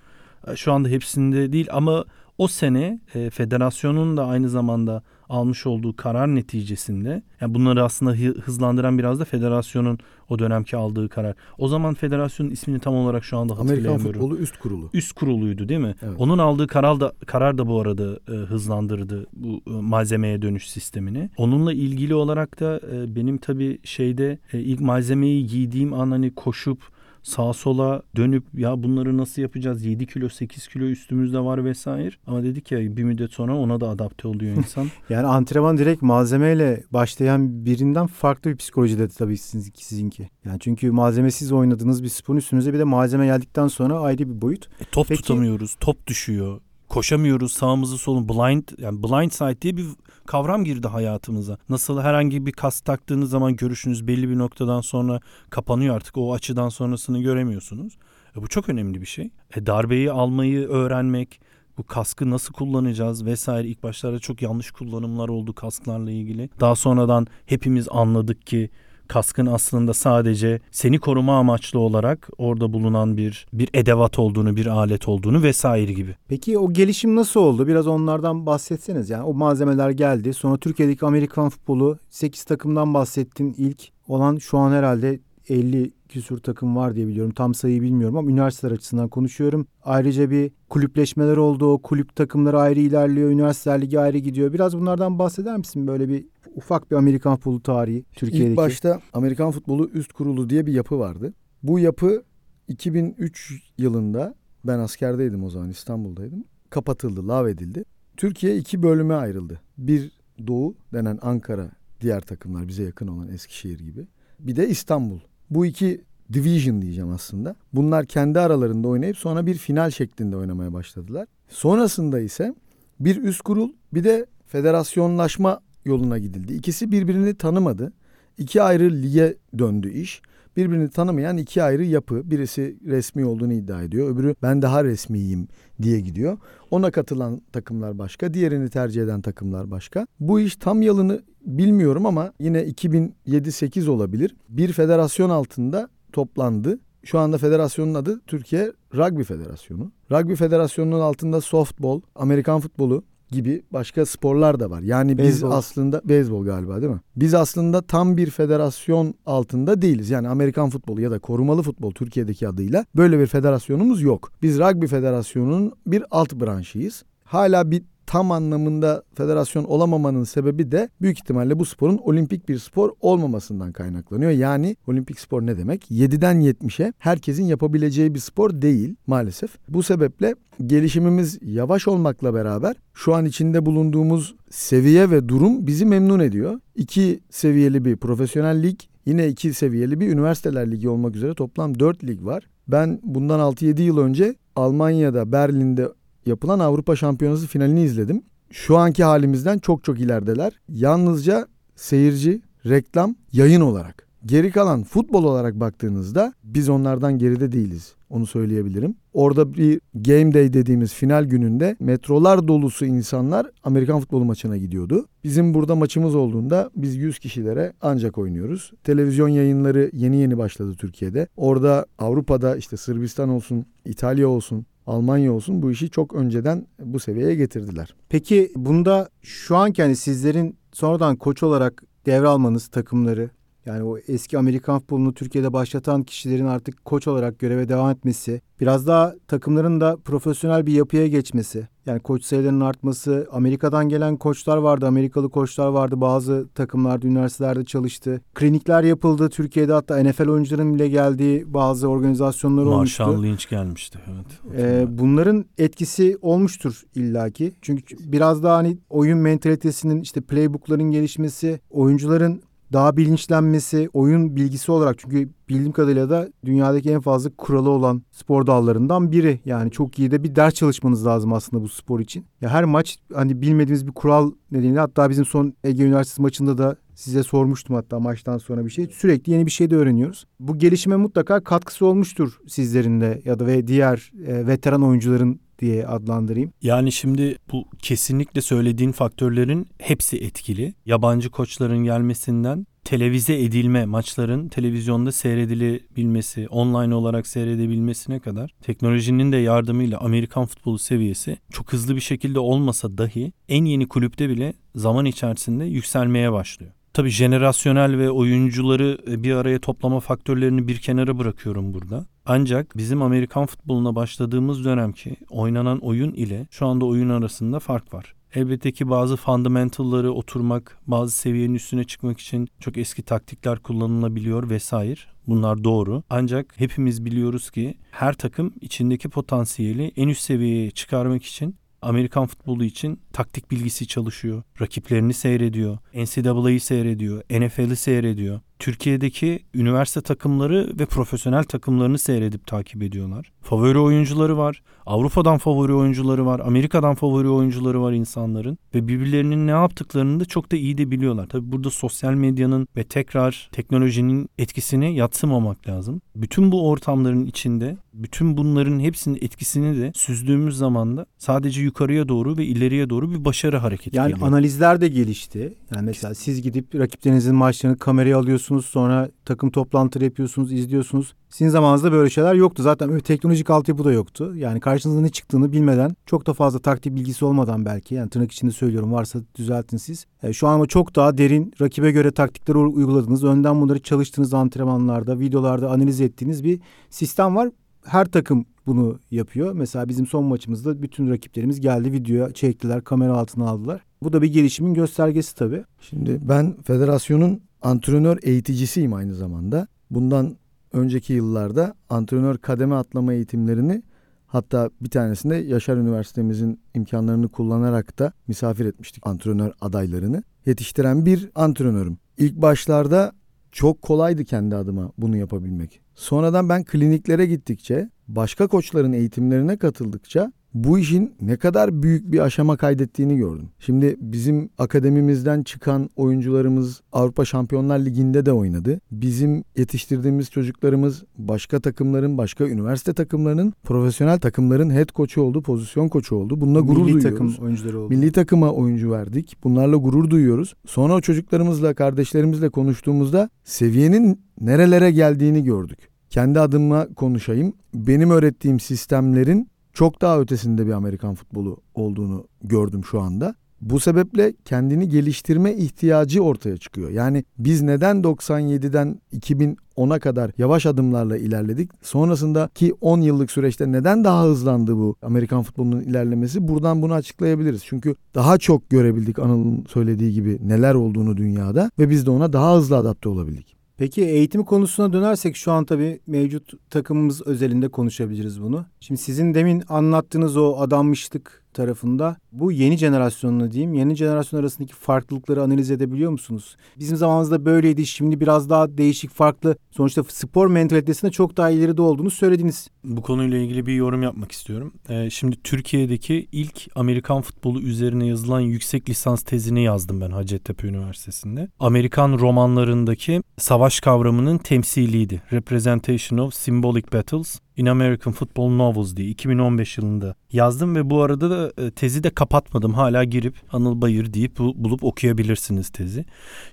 Şu 0.55 0.73
anda 0.73 0.89
hepsinde 0.89 1.53
değil 1.53 1.69
ama 1.73 2.05
o 2.39 2.49
sene 2.49 3.01
e, 3.15 3.31
federasyonun 3.31 4.17
da 4.17 4.27
aynı 4.27 4.49
zamanda 4.49 5.03
almış 5.29 5.67
olduğu 5.67 5.97
karar 5.97 6.35
neticesinde 6.35 7.23
yani 7.41 7.55
bunları 7.55 7.85
aslında 7.85 8.13
hızlandıran 8.43 8.99
biraz 8.99 9.21
da 9.21 9.25
federasyonun 9.25 9.99
o 10.29 10.39
dönemki 10.39 10.77
aldığı 10.77 11.09
karar. 11.09 11.35
O 11.59 11.69
zaman 11.69 11.95
federasyonun 11.95 12.51
ismini 12.51 12.79
tam 12.79 12.95
olarak 12.95 13.25
şu 13.25 13.39
anda 13.39 13.59
hatırlayamıyorum. 13.59 14.01
Amerikan 14.01 14.13
Futbolu 14.13 14.39
Üst 14.39 14.59
Kurulu. 14.59 14.91
Üst 14.93 15.13
kuruluydu 15.13 15.69
değil 15.69 15.81
mi? 15.81 15.95
Evet. 16.03 16.15
Onun 16.19 16.39
aldığı 16.39 16.67
karar 16.67 17.01
da 17.01 17.13
karar 17.27 17.59
da 17.59 17.67
bu 17.67 17.81
arada 17.81 18.21
e, 18.29 18.33
hızlandırdı 18.33 19.27
bu 19.33 19.61
e, 19.67 19.71
malzemeye 19.71 20.43
dönüş 20.43 20.71
sistemini. 20.71 21.31
Onunla 21.37 21.73
ilgili 21.73 22.15
olarak 22.15 22.61
da 22.61 22.81
e, 22.93 23.17
benim 23.17 23.39
tabii 23.39 23.79
şeyde 23.85 24.39
e, 24.53 24.61
ilk 24.61 24.81
malzemeyi 24.81 25.47
giydiğim 25.47 25.93
an 25.93 26.11
hani 26.11 26.35
koşup 26.35 26.96
sağa 27.27 27.53
sola 27.53 28.03
dönüp 28.17 28.45
ya 28.55 28.83
bunları 28.83 29.17
nasıl 29.19 29.43
yapacağız 29.43 29.85
7 29.85 30.07
kilo 30.07 30.29
8 30.29 30.69
kilo 30.69 30.85
üstümüzde 30.85 31.39
var 31.41 31.65
vesaire. 31.65 32.11
Ama 32.27 32.43
dedik 32.43 32.73
ya 32.73 32.97
bir 32.97 33.05
müddet 33.05 33.33
sonra 33.33 33.57
ona 33.57 33.81
da 33.81 33.89
adapte 33.89 34.29
oluyor 34.29 34.57
insan. 34.57 34.89
yani 35.09 35.27
antrenman 35.27 35.79
direkt 35.79 36.03
malzemeyle 36.03 36.85
başlayan 36.91 37.65
birinden 37.65 38.07
farklı 38.07 38.51
bir 38.51 38.57
psikolojide 38.57 39.09
tabii 39.09 39.37
sizinki. 39.39 39.87
sizinki. 39.87 40.31
Yani 40.45 40.59
çünkü 40.61 40.91
malzemesiz 40.91 41.53
oynadığınız 41.53 42.03
bir 42.03 42.09
sporun 42.09 42.39
üstünüze 42.39 42.73
bir 42.73 42.79
de 42.79 42.85
malzeme 42.85 43.27
geldikten 43.27 43.69
sonra 43.69 44.01
ayrı 44.01 44.19
bir 44.19 44.41
boyut. 44.41 44.67
E, 44.81 44.85
top 44.93 45.09
Peki, 45.09 45.23
tutamıyoruz, 45.23 45.77
top 45.81 46.07
düşüyor 46.07 46.61
koşamıyoruz 46.89 47.53
sağımızı 47.53 47.99
solun 47.99 48.29
blind 48.29 48.63
yani 48.79 49.03
blind 49.03 49.31
side 49.31 49.63
diye 49.63 49.77
bir 49.77 49.87
kavram 50.27 50.65
girdi 50.65 50.89
hayatımıza. 50.89 51.59
Nasıl 51.69 52.01
herhangi 52.01 52.47
bir 52.47 52.53
kas 52.53 52.81
taktığınız 52.81 53.31
zaman 53.31 53.57
görüşünüz 53.57 54.07
belli 54.07 54.31
bir 54.31 54.39
noktadan 54.39 54.81
sonra 54.81 55.21
kapanıyor 55.51 55.97
artık 55.97 56.17
o 56.17 56.35
açıdan 56.35 56.69
sonrasını 56.69 57.23
göremiyorsunuz. 57.23 57.99
E 58.37 58.43
bu 58.43 58.49
çok 58.49 58.69
önemli 58.69 59.01
bir 59.01 59.07
şey. 59.07 59.31
E 59.57 59.67
darbeyi 59.67 60.11
almayı 60.11 60.69
öğrenmek, 60.69 61.41
bu 61.79 61.83
kaskı 61.83 62.31
nasıl 62.31 62.55
kullanacağız 62.55 63.25
vesaire 63.25 63.69
ilk 63.69 63.83
başlarda 63.83 64.19
çok 64.19 64.43
yanlış 64.43 64.71
kullanımlar 64.71 65.29
oldu 65.29 65.55
kasklarla 65.55 66.11
ilgili. 66.11 66.51
Daha 66.61 66.75
sonradan 66.75 67.27
hepimiz 67.47 67.89
anladık 67.91 68.47
ki 68.47 68.71
kaskın 69.09 69.47
aslında 69.47 69.95
sadece 69.95 70.61
seni 70.71 70.99
koruma 70.99 71.39
amaçlı 71.39 71.79
olarak 71.79 72.29
orada 72.39 72.73
bulunan 72.73 73.17
bir 73.17 73.47
bir 73.53 73.69
edevat 73.75 74.19
olduğunu, 74.19 74.57
bir 74.57 74.67
alet 74.67 75.09
olduğunu 75.09 75.43
vesaire 75.43 75.93
gibi. 75.93 76.17
Peki 76.29 76.59
o 76.59 76.73
gelişim 76.73 77.17
nasıl 77.17 77.41
oldu? 77.41 77.67
Biraz 77.67 77.87
onlardan 77.87 78.47
bahsetseniz. 78.47 79.11
Yani 79.11 79.23
o 79.23 79.35
malzemeler 79.35 79.91
geldi. 79.91 80.35
Sonra 80.35 80.57
Türkiye'deki 80.57 81.07
Amerikan 81.07 81.49
futbolu 81.49 81.99
8 82.11 82.45
takımdan 82.45 82.95
bahsettin. 82.95 83.55
İlk 83.59 83.89
olan 84.09 84.37
şu 84.37 84.59
an 84.59 84.73
herhalde 84.73 85.21
50 85.49 85.93
küsur 86.09 86.39
takım 86.39 86.77
var 86.77 86.95
diye 86.95 87.07
biliyorum. 87.07 87.33
Tam 87.33 87.55
sayıyı 87.55 87.83
bilmiyorum 87.83 88.17
ama 88.17 88.31
üniversiteler 88.31 88.73
açısından 88.73 89.09
konuşuyorum. 89.09 89.67
Ayrıca 89.85 90.31
bir 90.31 90.51
kulüpleşmeler 90.69 91.37
oldu. 91.37 91.83
Kulüp 91.83 92.17
takımları 92.17 92.61
ayrı 92.61 92.81
ilerliyor. 92.81 93.31
Üniversiteler 93.31 93.81
ligi 93.81 94.01
ayrı 94.01 94.19
gidiyor. 94.19 94.53
Biraz 94.53 94.79
bunlardan 94.79 95.19
bahseder 95.19 95.57
misin? 95.57 95.87
Böyle 95.87 96.09
bir 96.09 96.25
ufak 96.57 96.91
bir 96.91 96.97
Amerikan 96.97 97.37
futbolu 97.37 97.63
tarihi 97.63 98.05
Türkiye'deki. 98.13 98.51
İlk 98.51 98.57
başta 98.57 99.01
Amerikan 99.13 99.51
futbolu 99.51 99.89
üst 99.89 100.13
kurulu 100.13 100.51
diye 100.51 100.67
bir 100.67 100.73
yapı 100.73 100.99
vardı. 100.99 101.35
Bu 101.63 101.79
yapı 101.79 102.23
2003 102.69 103.63
yılında 103.79 104.35
ben 104.65 104.79
askerdeydim 104.79 105.45
o 105.45 105.51
zaman 105.51 105.71
İstanbul'daydım. 105.71 106.45
Kapatıldı, 106.71 107.29
lav 107.29 107.47
edildi. 107.47 107.85
Türkiye 108.17 108.57
iki 108.57 108.83
bölüme 108.83 109.15
ayrıldı. 109.15 109.61
Bir 109.79 110.17
Doğu 110.47 110.75
denen 110.93 111.19
Ankara, 111.23 111.71
diğer 112.01 112.21
takımlar 112.21 112.69
bize 112.69 112.83
yakın 112.83 113.07
olan 113.07 113.29
Eskişehir 113.29 113.79
gibi. 113.79 114.07
Bir 114.39 114.57
de 114.57 114.69
İstanbul. 114.69 115.21
Bu 115.51 115.67
iki 115.67 116.05
division 116.33 116.83
diyeceğim 116.83 117.11
aslında. 117.11 117.57
Bunlar 117.73 118.07
kendi 118.07 118.41
aralarında 118.41 118.89
oynayıp 118.89 119.17
sonra 119.17 119.47
bir 119.47 119.55
final 119.55 119.91
şeklinde 119.91 120.37
oynamaya 120.37 120.73
başladılar. 120.73 121.29
Sonrasında 121.49 122.21
ise 122.21 122.55
bir 123.01 123.23
üst 123.23 123.41
kurul 123.41 123.73
bir 123.95 124.05
de 124.05 124.27
federasyonlaşma 124.47 125.61
yoluna 125.87 126.19
gidildi. 126.19 126.55
İkisi 126.55 126.93
birbirini 126.93 127.35
tanımadı. 127.35 127.93
İki 128.39 128.63
ayrı 128.63 128.91
lige 128.91 129.37
döndü 129.59 129.91
iş. 129.91 130.23
Birbirini 130.57 130.91
tanımayan 130.91 131.37
iki 131.37 131.63
ayrı 131.63 131.85
yapı. 131.85 132.31
Birisi 132.31 132.77
resmi 132.87 133.25
olduğunu 133.25 133.53
iddia 133.53 133.83
ediyor. 133.83 134.11
Öbürü 134.11 134.35
ben 134.43 134.63
daha 134.63 134.85
resmiyim 134.85 135.49
diye 135.83 136.01
gidiyor. 136.01 136.39
Ona 136.71 136.91
katılan 136.91 137.41
takımlar 137.53 137.99
başka. 137.99 138.35
Diğerini 138.35 138.71
tercih 138.71 139.03
eden 139.03 139.21
takımlar 139.21 139.71
başka. 139.71 140.07
Bu 140.21 140.41
iş 140.41 140.57
tam 140.57 140.83
yalını 140.83 141.23
bilmiyorum 141.47 142.07
ama 142.07 142.33
yine 142.41 142.63
2007-8 142.63 143.89
olabilir. 143.89 144.37
Bir 144.49 144.73
federasyon 144.73 145.31
altında 145.31 145.89
toplandı. 146.13 146.79
Şu 147.05 147.19
anda 147.19 147.39
federasyonun 147.39 147.95
adı 147.95 148.21
Türkiye 148.27 148.73
Rugby 148.95 149.23
Federasyonu. 149.23 149.93
Rugby 150.11 150.35
Federasyonu'nun 150.35 151.01
altında 151.01 151.41
softball, 151.41 152.01
Amerikan 152.15 152.61
futbolu, 152.61 153.03
gibi 153.31 153.63
başka 153.71 154.07
sporlar 154.07 154.61
da 154.61 154.71
var. 154.71 154.81
Yani 154.81 155.19
biz 155.19 155.25
beyzbol. 155.25 155.51
aslında 155.51 156.01
beyzbol 156.05 156.45
galiba 156.45 156.81
değil 156.83 156.93
mi? 156.93 157.01
Biz 157.17 157.35
aslında 157.35 157.83
tam 157.83 158.17
bir 158.17 158.31
federasyon 158.31 159.15
altında 159.27 159.83
değiliz. 159.83 160.11
Yani 160.11 160.29
Amerikan 160.29 160.71
futbolu 160.71 161.01
ya 161.01 161.11
da 161.11 161.19
korumalı 161.19 161.63
futbol 161.63 161.91
Türkiye'deki 161.91 162.49
adıyla 162.49 162.85
böyle 162.97 163.19
bir 163.19 163.27
federasyonumuz 163.27 164.03
yok. 164.03 164.33
Biz 164.43 164.59
rugby 164.59 164.87
federasyonunun 164.87 165.73
bir 165.87 166.05
alt 166.11 166.35
branşıyız. 166.35 167.05
Hala 167.25 167.71
bir 167.71 167.83
tam 168.07 168.31
anlamında 168.31 169.03
federasyon 169.15 169.65
olamamanın 169.65 170.25
sebebi 170.25 170.73
de 170.73 170.89
büyük 171.01 171.19
ihtimalle 171.19 171.59
bu 171.59 171.65
sporun 171.65 171.99
olimpik 171.99 172.49
bir 172.49 172.59
spor 172.59 172.91
olmamasından 173.01 173.73
kaynaklanıyor. 173.73 174.31
Yani 174.31 174.77
olimpik 174.87 175.21
spor 175.21 175.43
ne 175.43 175.59
demek? 175.59 175.91
7'den 175.91 176.37
70'e 176.37 176.93
herkesin 176.99 177.45
yapabileceği 177.45 178.15
bir 178.15 178.19
spor 178.19 178.63
değil 178.63 178.97
maalesef. 179.07 179.51
Bu 179.69 179.83
sebeple 179.83 180.35
gelişimimiz 180.67 181.39
yavaş 181.43 181.89
olmakla 181.89 182.35
beraber 182.35 182.77
şu 182.95 183.15
an 183.15 183.25
içinde 183.25 183.67
bulunduğumuz 183.67 184.35
seviye 184.51 185.11
ve 185.11 185.29
durum 185.29 185.67
bizi 185.67 185.87
memnun 185.87 186.21
ediyor. 186.21 186.61
İki 186.75 187.21
seviyeli 187.31 187.85
bir 187.85 187.97
profesyonel 187.97 188.63
lig, 188.63 188.81
yine 189.07 189.29
iki 189.29 189.55
seviyeli 189.55 190.01
bir 190.01 190.09
üniversiteler 190.09 190.71
ligi 190.71 190.89
olmak 190.89 191.17
üzere 191.17 191.35
toplam 191.35 191.79
dört 191.79 192.05
lig 192.05 192.25
var. 192.25 192.49
Ben 192.69 193.01
bundan 193.03 193.41
6-7 193.41 193.83
yıl 193.83 193.99
önce 193.99 194.35
Almanya'da, 194.57 195.33
Berlin'de 195.33 195.89
yapılan 196.27 196.59
Avrupa 196.59 196.97
Şampiyonası 196.97 197.47
finalini 197.47 197.83
izledim. 197.83 198.23
Şu 198.51 198.77
anki 198.77 199.05
halimizden 199.05 199.59
çok 199.59 199.85
çok 199.85 200.01
ilerideler. 200.01 200.53
Yalnızca 200.69 201.47
seyirci, 201.77 202.43
reklam, 202.67 203.15
yayın 203.33 203.61
olarak. 203.61 204.07
Geri 204.27 204.51
kalan 204.51 204.83
futbol 204.83 205.25
olarak 205.25 205.61
baktığınızda 205.61 206.35
biz 206.45 206.69
onlardan 206.69 207.19
geride 207.19 207.53
değiliz. 207.53 207.95
Onu 208.11 208.27
söyleyebilirim. 208.27 208.97
Orada 209.13 209.55
bir 209.55 209.81
game 209.95 210.35
day 210.35 210.53
dediğimiz 210.53 210.95
final 210.95 211.25
gününde 211.25 211.77
metrolar 211.81 212.49
dolusu 212.49 212.87
insanlar 212.87 213.51
Amerikan 213.65 214.01
futbolu 214.01 214.25
maçına 214.25 214.57
gidiyordu. 214.57 215.07
Bizim 215.25 215.55
burada 215.55 215.75
maçımız 215.75 216.15
olduğunda 216.15 216.71
biz 216.77 216.97
100 216.97 217.19
kişilere 217.19 217.73
ancak 217.83 218.19
oynuyoruz. 218.19 218.73
Televizyon 218.85 219.29
yayınları 219.29 219.91
yeni 219.93 220.17
yeni 220.17 220.39
başladı 220.39 220.75
Türkiye'de. 220.79 221.29
Orada 221.37 221.87
Avrupa'da 221.99 222.57
işte 222.57 222.77
Sırbistan 222.77 223.29
olsun, 223.29 223.67
İtalya 223.85 224.29
olsun, 224.29 224.67
Almanya 224.87 225.33
olsun 225.33 225.63
bu 225.63 225.71
işi 225.71 225.91
çok 225.91 226.15
önceden 226.15 226.67
bu 226.79 227.01
seviyeye 227.01 227.35
getirdiler. 227.35 227.95
Peki 228.09 228.53
bunda 228.57 229.09
şu 229.23 229.57
anki 229.57 229.83
hani 229.83 229.97
sizlerin 229.97 230.57
sonradan 230.73 231.17
koç 231.17 231.43
olarak 231.43 231.83
devralmanız 232.07 232.69
takımları 232.69 233.31
yani 233.67 233.83
o 233.83 233.99
eski 233.99 234.39
Amerikan 234.39 234.79
futbolunu 234.79 235.15
Türkiye'de 235.15 235.53
başlatan 235.53 236.03
kişilerin 236.03 236.47
artık 236.47 236.85
koç 236.85 237.09
olarak 237.09 237.39
göreve 237.39 237.69
devam 237.69 237.91
etmesi, 237.91 238.41
biraz 238.61 238.87
daha 238.87 239.15
takımların 239.29 239.81
da 239.81 239.97
profesyonel 240.05 240.67
bir 240.67 240.73
yapıya 240.73 241.07
geçmesi. 241.07 241.69
Yani 241.87 242.01
koç 242.01 242.25
sayılarının 242.25 242.61
artması, 242.61 243.29
Amerika'dan 243.33 243.89
gelen 243.89 244.17
koçlar 244.17 244.57
vardı, 244.57 244.87
Amerikalı 244.87 245.31
koçlar 245.31 245.69
vardı. 245.69 246.01
Bazı 246.01 246.49
takımlarda, 246.55 247.07
üniversitelerde 247.07 247.65
çalıştı. 247.65 248.21
Klinikler 248.35 248.83
yapıldı. 248.83 249.29
Türkiye'de 249.29 249.73
hatta 249.73 250.03
NFL 250.03 250.29
oyuncuların 250.29 250.75
bile 250.75 250.89
geldiği 250.89 251.55
bazı 251.55 251.89
organizasyonlar 251.89 252.63
Marshall 252.63 252.77
olmuştu. 252.77 253.07
Marshall 253.07 253.23
Lynch 253.23 253.51
gelmişti. 253.51 253.99
Evet. 254.13 254.59
Ee, 254.59 254.99
bunların 254.99 255.45
etkisi 255.59 256.19
olmuştur 256.23 256.83
illaki. 256.95 257.53
Çünkü 257.63 257.97
biraz 258.01 258.43
daha 258.43 258.57
hani 258.57 258.79
oyun 258.91 259.19
mentalitesinin 259.19 260.01
işte 260.01 260.21
playbookların 260.21 260.91
gelişmesi, 260.91 261.61
oyuncuların 261.71 262.43
daha 262.73 262.97
bilinçlenmesi, 262.97 263.91
oyun 263.93 264.37
bilgisi 264.37 264.73
olarak 264.73 264.99
çünkü 264.99 265.29
bildiğim 265.49 265.73
kadarıyla 265.73 266.11
da 266.11 266.29
dünyadaki 266.45 266.91
en 266.91 267.01
fazla 267.01 267.31
kuralı 267.39 267.71
olan 267.71 268.03
spor 268.11 268.47
dallarından 268.47 269.13
biri. 269.13 269.41
Yani 269.45 269.71
çok 269.71 269.99
iyi 269.99 270.11
de 270.11 270.23
bir 270.23 270.37
ders 270.37 270.55
çalışmanız 270.55 271.07
lazım 271.07 271.33
aslında 271.33 271.63
bu 271.63 271.69
spor 271.69 272.01
için. 272.01 272.25
Ya 272.41 272.51
her 272.51 272.65
maç 272.65 272.99
hani 273.15 273.43
bilmediğimiz 273.43 273.87
bir 273.87 273.93
kural 273.93 274.33
nedeniyle 274.51 274.81
hatta 274.81 275.11
bizim 275.11 275.25
son 275.25 275.55
Ege 275.65 275.85
Üniversitesi 275.85 276.23
maçında 276.23 276.59
da 276.59 276.77
size 276.95 277.23
sormuştum 277.23 277.77
hatta 277.77 278.01
maçtan 278.01 278.39
sonra 278.39 278.65
bir 278.65 278.71
şey. 278.71 278.87
Sürekli 278.87 279.33
yeni 279.33 279.47
bir 279.47 279.51
şey 279.51 279.71
de 279.71 279.77
öğreniyoruz. 279.77 280.27
Bu 280.41 280.59
gelişime 280.59 280.97
mutlaka 280.97 281.45
katkısı 281.45 281.87
olmuştur 281.87 282.39
sizlerin 282.47 283.01
de 283.01 283.23
ya 283.25 283.39
da 283.39 283.47
ve 283.47 283.67
diğer 283.67 284.13
e, 284.27 284.47
veteran 284.47 284.83
oyuncuların 284.83 285.41
diye 285.59 285.87
adlandırayım. 285.87 286.53
Yani 286.63 286.93
şimdi 286.93 287.39
bu 287.53 287.65
kesinlikle 287.79 288.41
söylediğin 288.41 288.93
faktörlerin 288.93 289.69
hepsi 289.79 290.17
etkili. 290.17 290.75
Yabancı 290.87 291.31
koçların 291.31 291.79
gelmesinden 291.85 292.67
televize 292.85 293.43
edilme 293.43 293.85
maçların 293.85 294.49
televizyonda 294.49 295.13
seyredilebilmesi, 295.13 296.49
online 296.49 296.95
olarak 296.95 297.27
seyredebilmesine 297.27 298.21
kadar 298.21 298.55
teknolojinin 298.63 299.33
de 299.33 299.37
yardımıyla 299.37 299.99
Amerikan 299.99 300.47
futbolu 300.47 300.79
seviyesi 300.79 301.37
çok 301.53 301.73
hızlı 301.73 301.97
bir 301.97 302.01
şekilde 302.01 302.39
olmasa 302.39 302.99
dahi 302.99 303.33
en 303.49 303.65
yeni 303.65 303.89
kulüpte 303.89 304.29
bile 304.29 304.55
zaman 304.75 305.05
içerisinde 305.05 305.65
yükselmeye 305.65 306.33
başlıyor. 306.33 306.73
Tabii 306.97 307.11
jenerasyonel 307.11 307.99
ve 307.99 308.11
oyuncuları 308.11 308.99
e, 309.11 309.23
bir 309.23 309.33
araya 309.33 309.59
toplama 309.59 310.01
faktörlerini 310.01 310.69
bir 310.69 310.77
kenara 310.77 311.19
bırakıyorum 311.19 311.75
burada. 311.75 312.07
Ancak 312.27 312.77
bizim 312.77 313.03
Amerikan 313.03 313.47
futboluna 313.47 313.95
başladığımız 313.95 314.65
dönemki 314.65 315.17
oynanan 315.31 315.79
oyun 315.79 316.13
ile 316.13 316.47
şu 316.51 316.67
anda 316.67 316.85
oyun 316.85 317.09
arasında 317.09 317.61
fark 317.61 317.95
var. 317.95 318.15
Elbette 318.35 318.73
ki 318.73 318.91
bazı 318.91 319.17
fundamentalları 319.17 320.13
oturmak, 320.13 320.79
bazı 320.87 321.13
seviyenin 321.13 321.55
üstüne 321.55 321.85
çıkmak 321.85 322.21
için 322.21 322.49
çok 322.61 322.77
eski 322.77 323.03
taktikler 323.03 323.59
kullanılabiliyor 323.59 324.51
vesaire. 324.51 325.01
Bunlar 325.27 325.65
doğru. 325.65 326.03
Ancak 326.11 326.61
hepimiz 326.61 327.05
biliyoruz 327.05 327.51
ki 327.51 327.75
her 327.91 328.13
takım 328.13 328.55
içindeki 328.61 329.09
potansiyeli 329.09 329.93
en 329.97 330.09
üst 330.09 330.21
seviyeye 330.21 330.71
çıkarmak 330.71 331.25
için 331.25 331.57
Amerikan 331.87 332.27
futbolu 332.27 332.65
için 332.65 333.01
taktik 333.13 333.51
bilgisi 333.51 333.87
çalışıyor. 333.87 334.43
Rakiplerini 334.61 335.15
seyrediyor. 335.15 335.79
NCAA'yı 335.95 336.61
seyrediyor. 336.61 337.23
NFL'i 337.31 337.77
seyrediyor. 337.77 338.41
Türkiye'deki 338.59 339.41
üniversite 339.55 340.01
takımları 340.01 340.73
ve 340.79 340.87
profesyonel 340.87 341.45
takımlarını 341.45 341.99
seyredip 341.99 342.47
takip 342.47 342.83
ediyorlar. 342.83 343.33
Favori 343.43 343.79
oyuncuları 343.79 344.39
var. 344.39 344.63
Avrupa'dan 344.87 345.39
favori 345.39 345.73
oyuncuları 345.73 346.27
var. 346.27 346.41
Amerika'dan 346.41 346.95
favori 346.95 347.29
oyuncuları 347.29 347.83
var 347.83 347.93
insanların. 347.93 348.59
Ve 348.75 348.89
birbirlerinin 348.89 349.47
ne 349.47 349.51
yaptıklarını 349.51 350.21
da 350.21 350.25
çok 350.25 350.53
da 350.53 350.57
iyi 350.57 350.79
de 350.79 350.91
biliyorlar. 350.91 351.27
Tabi 351.27 351.53
burada 351.53 351.71
sosyal 351.71 352.13
medyanın 352.13 352.69
ve 352.77 352.85
tekrar 352.85 353.49
teknolojinin 353.53 354.29
etkisini 354.39 354.97
yatsımamak 354.97 355.69
lazım. 355.69 356.01
Bütün 356.17 356.53
bu 356.53 356.69
ortamların 356.69 357.27
içinde 357.27 357.77
bütün 357.95 358.37
bunların 358.37 358.81
hepsinin 358.81 359.19
etkisini 359.21 359.77
de 359.81 359.93
süzdüğümüz 359.95 360.57
zaman 360.57 360.97
da 360.97 361.07
sadece 361.19 361.63
yukarıya 361.63 362.09
doğru 362.09 362.37
ve 362.37 362.45
ileriye 362.45 362.91
doğru 362.91 363.11
bir 363.11 363.25
başarı 363.25 363.57
hareketi 363.57 363.97
yani 363.97 364.11
geliyor. 364.11 364.29
analizler 364.29 364.81
de 364.81 364.89
gelişti. 364.89 365.55
Yani 365.75 365.87
mesela 365.87 366.15
siz 366.15 366.43
gidip 366.43 366.75
rakiplerinizin 366.75 367.35
maçlarını 367.35 367.79
kameraya 367.79 368.19
alıyorsunuz 368.19 368.46
sonra 368.55 369.11
takım 369.25 369.51
toplantıları 369.51 370.05
yapıyorsunuz, 370.05 370.53
izliyorsunuz. 370.53 371.15
Sizin 371.31 371.51
zamanınızda 371.51 371.93
böyle 371.93 372.11
şeyler 372.11 372.35
yoktu. 372.35 372.63
Zaten 372.63 372.91
öyle 372.91 373.01
teknolojik 373.01 373.51
altyapı 373.51 373.85
da 373.85 373.93
yoktu. 373.93 374.33
Yani 374.37 374.61
karşınızda 374.61 375.01
ne 375.01 375.09
çıktığını 375.09 375.53
bilmeden, 375.53 375.97
çok 376.07 376.27
da 376.27 376.33
fazla 376.33 376.59
taktik 376.59 376.95
bilgisi 376.95 377.25
olmadan 377.25 377.65
belki. 377.65 377.95
Yani 377.95 378.11
tırnak 378.11 378.33
içinde 378.33 378.53
söylüyorum 378.53 378.93
varsa 378.93 379.19
düzeltin 379.35 379.77
siz. 379.77 380.07
E, 380.23 380.33
şu 380.33 380.49
an 380.49 380.55
ama 380.55 380.67
çok 380.67 380.97
daha 380.97 381.19
derin, 381.19 381.53
rakibe 381.61 381.91
göre 381.91 382.11
taktikleri 382.11 382.59
uyguladığınız, 382.59 383.25
önden 383.25 383.61
bunları 383.61 383.83
çalıştığınız 383.83 384.35
antrenmanlarda, 384.35 385.21
videolarda 385.21 385.71
analiz 385.71 386.01
ettiğiniz 386.01 386.45
bir 386.45 386.61
sistem 386.91 387.37
var. 387.37 387.51
Her 387.85 388.05
takım 388.05 388.45
bunu 388.67 388.99
yapıyor. 389.11 389.53
Mesela 389.53 389.89
bizim 389.89 390.07
son 390.07 390.25
maçımızda 390.25 390.83
bütün 390.83 391.11
rakiplerimiz 391.11 391.61
geldi 391.61 391.93
videoya 391.93 392.33
çektiler, 392.33 392.85
kamera 392.85 393.13
altına 393.13 393.49
aldılar. 393.49 393.81
Bu 394.03 394.13
da 394.13 394.23
bir 394.23 394.33
gelişimin 394.33 394.75
göstergesi 394.75 395.35
tabii. 395.35 395.65
Şimdi 395.81 396.21
ben 396.23 396.57
federasyonun 396.63 397.41
antrenör 397.67 398.19
eğiticisiyim 398.23 398.93
aynı 398.95 399.15
zamanda. 399.15 399.69
Bundan 399.91 400.37
önceki 400.73 401.13
yıllarda 401.13 401.75
antrenör 401.89 402.39
kademe 402.39 402.75
atlama 402.75 403.13
eğitimlerini 403.13 403.83
hatta 404.27 404.71
bir 404.81 404.91
tanesinde 404.91 405.37
Yaşar 405.37 405.77
Üniversitemizin 405.77 406.61
imkanlarını 406.75 407.29
kullanarak 407.29 407.99
da 407.99 408.13
misafir 408.29 408.65
etmiştik 408.65 409.07
antrenör 409.07 409.53
adaylarını. 409.61 410.23
Yetiştiren 410.47 411.07
bir 411.07 411.31
antrenörüm. 411.35 411.99
İlk 412.19 412.37
başlarda 412.37 413.13
çok 413.53 413.83
kolaydı 413.83 414.25
kendi 414.25 414.57
adıma 414.57 414.93
bunu 414.99 415.17
yapabilmek. 415.17 415.81
Sonradan 415.95 416.49
ben 416.49 416.65
kliniklere 416.65 417.27
gittikçe, 417.27 417.91
başka 418.09 418.47
koçların 418.47 418.93
eğitimlerine 418.93 419.57
katıldıkça 419.57 420.33
bu 420.65 420.79
işin 420.79 421.15
ne 421.21 421.37
kadar 421.37 421.83
büyük 421.83 422.13
bir 422.13 422.19
aşama 422.19 422.57
kaydettiğini 422.57 423.17
gördüm. 423.17 423.49
Şimdi 423.59 423.97
bizim 424.01 424.49
akademimizden 424.59 425.43
çıkan 425.43 425.91
oyuncularımız 425.97 426.81
Avrupa 426.93 427.25
Şampiyonlar 427.25 427.79
Ligi'nde 427.79 428.27
de 428.27 428.33
oynadı. 428.33 428.81
Bizim 428.93 429.45
yetiştirdiğimiz 429.57 430.31
çocuklarımız 430.31 431.05
başka 431.19 431.61
takımların, 431.61 432.19
başka 432.19 432.45
üniversite 432.49 432.93
takımlarının, 432.93 433.53
profesyonel 433.65 434.19
takımların 434.19 434.71
head 434.71 434.89
koçu 434.93 435.23
oldu, 435.23 435.43
pozisyon 435.43 435.89
koçu 435.89 436.17
oldu. 436.17 436.41
Bununla 436.41 436.61
gurur 436.61 436.83
Milli 436.85 436.93
duyuyoruz. 436.93 437.03
takım 437.03 437.35
oyuncuları 437.45 437.81
oldu. 437.81 437.89
Milli 437.89 438.13
takıma 438.13 438.53
oyuncu 438.53 438.91
verdik. 438.91 439.37
Bunlarla 439.45 439.77
gurur 439.77 440.11
duyuyoruz. 440.11 440.55
Sonra 440.67 440.95
o 440.95 441.01
çocuklarımızla, 441.01 441.75
kardeşlerimizle 441.75 442.49
konuştuğumuzda 442.49 443.31
seviyenin 443.45 444.21
nerelere 444.41 444.91
geldiğini 444.91 445.45
gördük. 445.45 445.79
Kendi 446.11 446.41
adıma 446.41 446.87
konuşayım. 446.95 447.53
Benim 447.75 448.11
öğrettiğim 448.11 448.61
sistemlerin 448.61 449.49
çok 449.77 450.03
daha 450.03 450.21
ötesinde 450.21 450.67
bir 450.67 450.73
Amerikan 450.73 451.15
futbolu 451.15 451.57
olduğunu 451.75 452.27
gördüm 452.45 452.85
şu 452.85 453.01
anda. 453.01 453.35
Bu 453.61 453.81
sebeple 453.81 454.35
kendini 454.45 454.89
geliştirme 454.89 455.55
ihtiyacı 455.55 456.21
ortaya 456.21 456.57
çıkıyor. 456.57 456.91
Yani 456.91 457.25
biz 457.39 457.63
neden 457.63 457.97
97'den 457.97 459.01
2010'a 459.17 459.99
kadar 459.99 460.31
yavaş 460.39 460.67
adımlarla 460.67 461.17
ilerledik? 461.17 461.71
Sonrasındaki 461.83 462.75
10 462.81 463.01
yıllık 463.01 463.31
süreçte 463.31 463.73
neden 463.73 464.05
daha 464.05 464.25
hızlandı 464.25 464.77
bu 464.77 464.97
Amerikan 465.03 465.43
futbolunun 465.43 465.81
ilerlemesi? 465.81 466.49
Buradan 466.49 466.83
bunu 466.83 466.95
açıklayabiliriz. 466.95 467.63
Çünkü 467.65 467.95
daha 468.15 468.39
çok 468.39 468.71
görebildik 468.71 469.19
Anıl'ın 469.19 469.65
söylediği 469.69 470.13
gibi 470.13 470.39
neler 470.45 470.75
olduğunu 470.75 471.17
dünyada 471.17 471.71
ve 471.79 471.91
biz 471.91 472.07
de 472.07 472.11
ona 472.11 472.33
daha 472.33 472.57
hızlı 472.57 472.77
adapte 472.77 473.09
olabildik. 473.09 473.56
Peki 473.79 474.03
eğitim 474.03 474.45
konusuna 474.45 474.93
dönersek 474.93 475.37
şu 475.37 475.53
an 475.53 475.65
tabii 475.65 476.01
mevcut 476.07 476.71
takımımız 476.71 477.27
özelinde 477.27 477.69
konuşabiliriz 477.69 478.43
bunu. 478.43 478.67
Şimdi 478.81 479.01
sizin 479.01 479.35
demin 479.35 479.63
anlattığınız 479.69 480.37
o 480.37 480.57
adanmışlık 480.57 481.43
tarafında 481.57 482.17
bu 482.33 482.53
yeni 482.53 482.77
jenerasyonla 482.77 483.53
diyeyim 483.53 483.75
yeni 483.75 483.95
jenerasyon 483.97 484.41
arasındaki 484.41 484.75
farklılıkları 484.75 485.43
analiz 485.43 485.71
edebiliyor 485.71 486.11
musunuz? 486.11 486.57
Bizim 486.79 486.97
zamanımızda 486.97 487.45
böyleydi 487.45 487.87
şimdi 487.87 488.21
biraz 488.21 488.51
daha 488.51 488.79
değişik 488.79 489.11
farklı 489.11 489.57
sonuçta 489.71 490.03
spor 490.09 490.47
mentalitesinde 490.47 491.11
çok 491.11 491.37
daha 491.37 491.51
ileride 491.51 491.83
olduğunu 491.83 492.11
söylediniz. 492.11 492.69
Bu 492.85 493.03
konuyla 493.03 493.39
ilgili 493.39 493.67
bir 493.67 493.75
yorum 493.75 494.03
yapmak 494.03 494.33
istiyorum. 494.33 494.73
Ee, 494.89 495.11
şimdi 495.11 495.37
Türkiye'deki 495.45 496.29
ilk 496.33 496.69
Amerikan 496.75 497.23
futbolu 497.23 497.61
üzerine 497.61 498.07
yazılan 498.07 498.41
yüksek 498.41 498.91
lisans 498.91 499.23
tezini 499.23 499.63
yazdım 499.63 500.01
ben 500.01 500.11
Hacettepe 500.11 500.69
Üniversitesi'nde. 500.69 501.49
Amerikan 501.61 502.19
romanlarındaki 502.19 503.23
savaş 503.39 503.81
kavramının 503.81 504.39
temsiliydi. 504.39 505.23
Representation 505.33 506.19
of 506.19 506.35
Symbolic 506.35 506.93
Battles 506.93 507.39
in 507.57 507.67
American 507.67 508.13
Football 508.13 508.51
Novels 508.51 508.97
diye 508.97 509.09
2015 509.09 509.79
yılında 509.79 510.15
yazdım 510.33 510.77
ve 510.77 510.91
bu 510.91 511.03
arada 511.03 511.31
da 511.31 511.63
e, 511.63 511.71
tezi 511.71 512.05
de 512.05 512.11
kapatmadım. 512.11 512.75
Hala 512.75 513.05
girip 513.05 513.37
Anıl 513.53 513.81
Bayır 513.81 514.13
deyip 514.13 514.39
bulup 514.39 514.85
okuyabilirsiniz 514.85 515.71
tezi. 515.71 516.05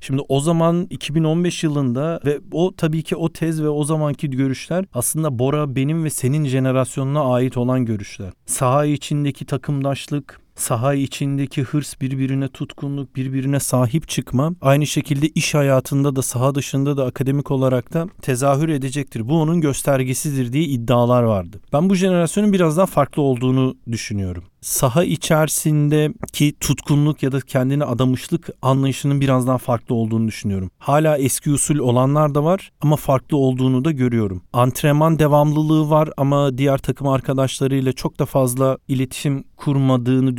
Şimdi 0.02 0.22
o 0.30 0.40
zaman 0.40 0.88
2015 0.90 1.64
yılında 1.64 2.20
ve 2.26 2.40
o 2.52 2.76
tabii 2.76 3.04
ki 3.04 3.16
o 3.16 3.34
tez 3.34 3.64
ve 3.64 3.70
o 3.70 3.84
zamanki 3.84 4.30
görüşler 4.30 4.86
aslında 4.94 5.40
Bora 5.40 5.76
benim 5.76 6.04
ve 6.04 6.10
senin 6.10 6.46
jenerasyonuna 6.46 7.34
ait 7.34 7.58
olan 7.58 7.86
görüşler. 7.86 8.34
Saha 8.46 8.86
içindeki 8.86 9.46
takımdaşlık, 9.46 10.43
saha 10.56 10.94
içindeki 10.94 11.64
hırs, 11.64 12.02
birbirine 12.02 12.48
tutkunluk, 12.48 13.16
birbirine 13.16 13.60
sahip 13.60 14.10
çıkma 14.10 14.54
aynı 14.62 14.88
şekilde 14.88 15.28
iş 15.28 15.54
hayatında 15.54 16.16
da 16.16 16.22
saha 16.22 16.56
dışında 16.56 16.98
da 16.98 17.06
akademik 17.06 17.52
olarak 17.52 17.94
da 17.94 18.08
tezahür 18.22 18.70
edecektir. 18.70 19.30
Bu 19.30 19.42
onun 19.42 19.62
göstergesidir 19.62 20.54
diye 20.54 20.64
iddialar 20.64 21.24
vardı. 21.24 21.62
Ben 21.74 21.90
bu 21.90 21.96
jenerasyonun 21.96 22.54
biraz 22.54 22.78
daha 22.78 22.86
farklı 22.86 23.22
olduğunu 23.22 23.78
düşünüyorum. 23.92 24.44
Saha 24.64 25.04
içerisindeki 25.04 26.56
tutkunluk 26.60 27.24
ya 27.24 27.32
da 27.32 27.42
kendine 27.42 27.84
adamışlık 27.84 28.50
anlayışının 28.62 29.22
biraz 29.22 29.48
daha 29.48 29.58
farklı 29.58 29.96
olduğunu 29.96 30.28
düşünüyorum. 30.28 30.72
Hala 30.80 31.18
eski 31.18 31.52
usul 31.52 31.80
olanlar 31.80 32.36
da 32.36 32.44
var 32.44 32.72
ama 32.82 32.96
farklı 32.96 33.38
olduğunu 33.38 33.86
da 33.86 33.92
görüyorum. 33.92 34.42
Antrenman 34.54 35.20
devamlılığı 35.20 35.90
var 35.90 36.10
ama 36.18 36.58
diğer 36.58 36.78
takım 36.78 37.08
arkadaşlarıyla 37.08 37.94
çok 37.94 38.20
da 38.20 38.26
fazla 38.26 38.78
iletişim 38.88 39.44
kurmadığını 39.58 40.38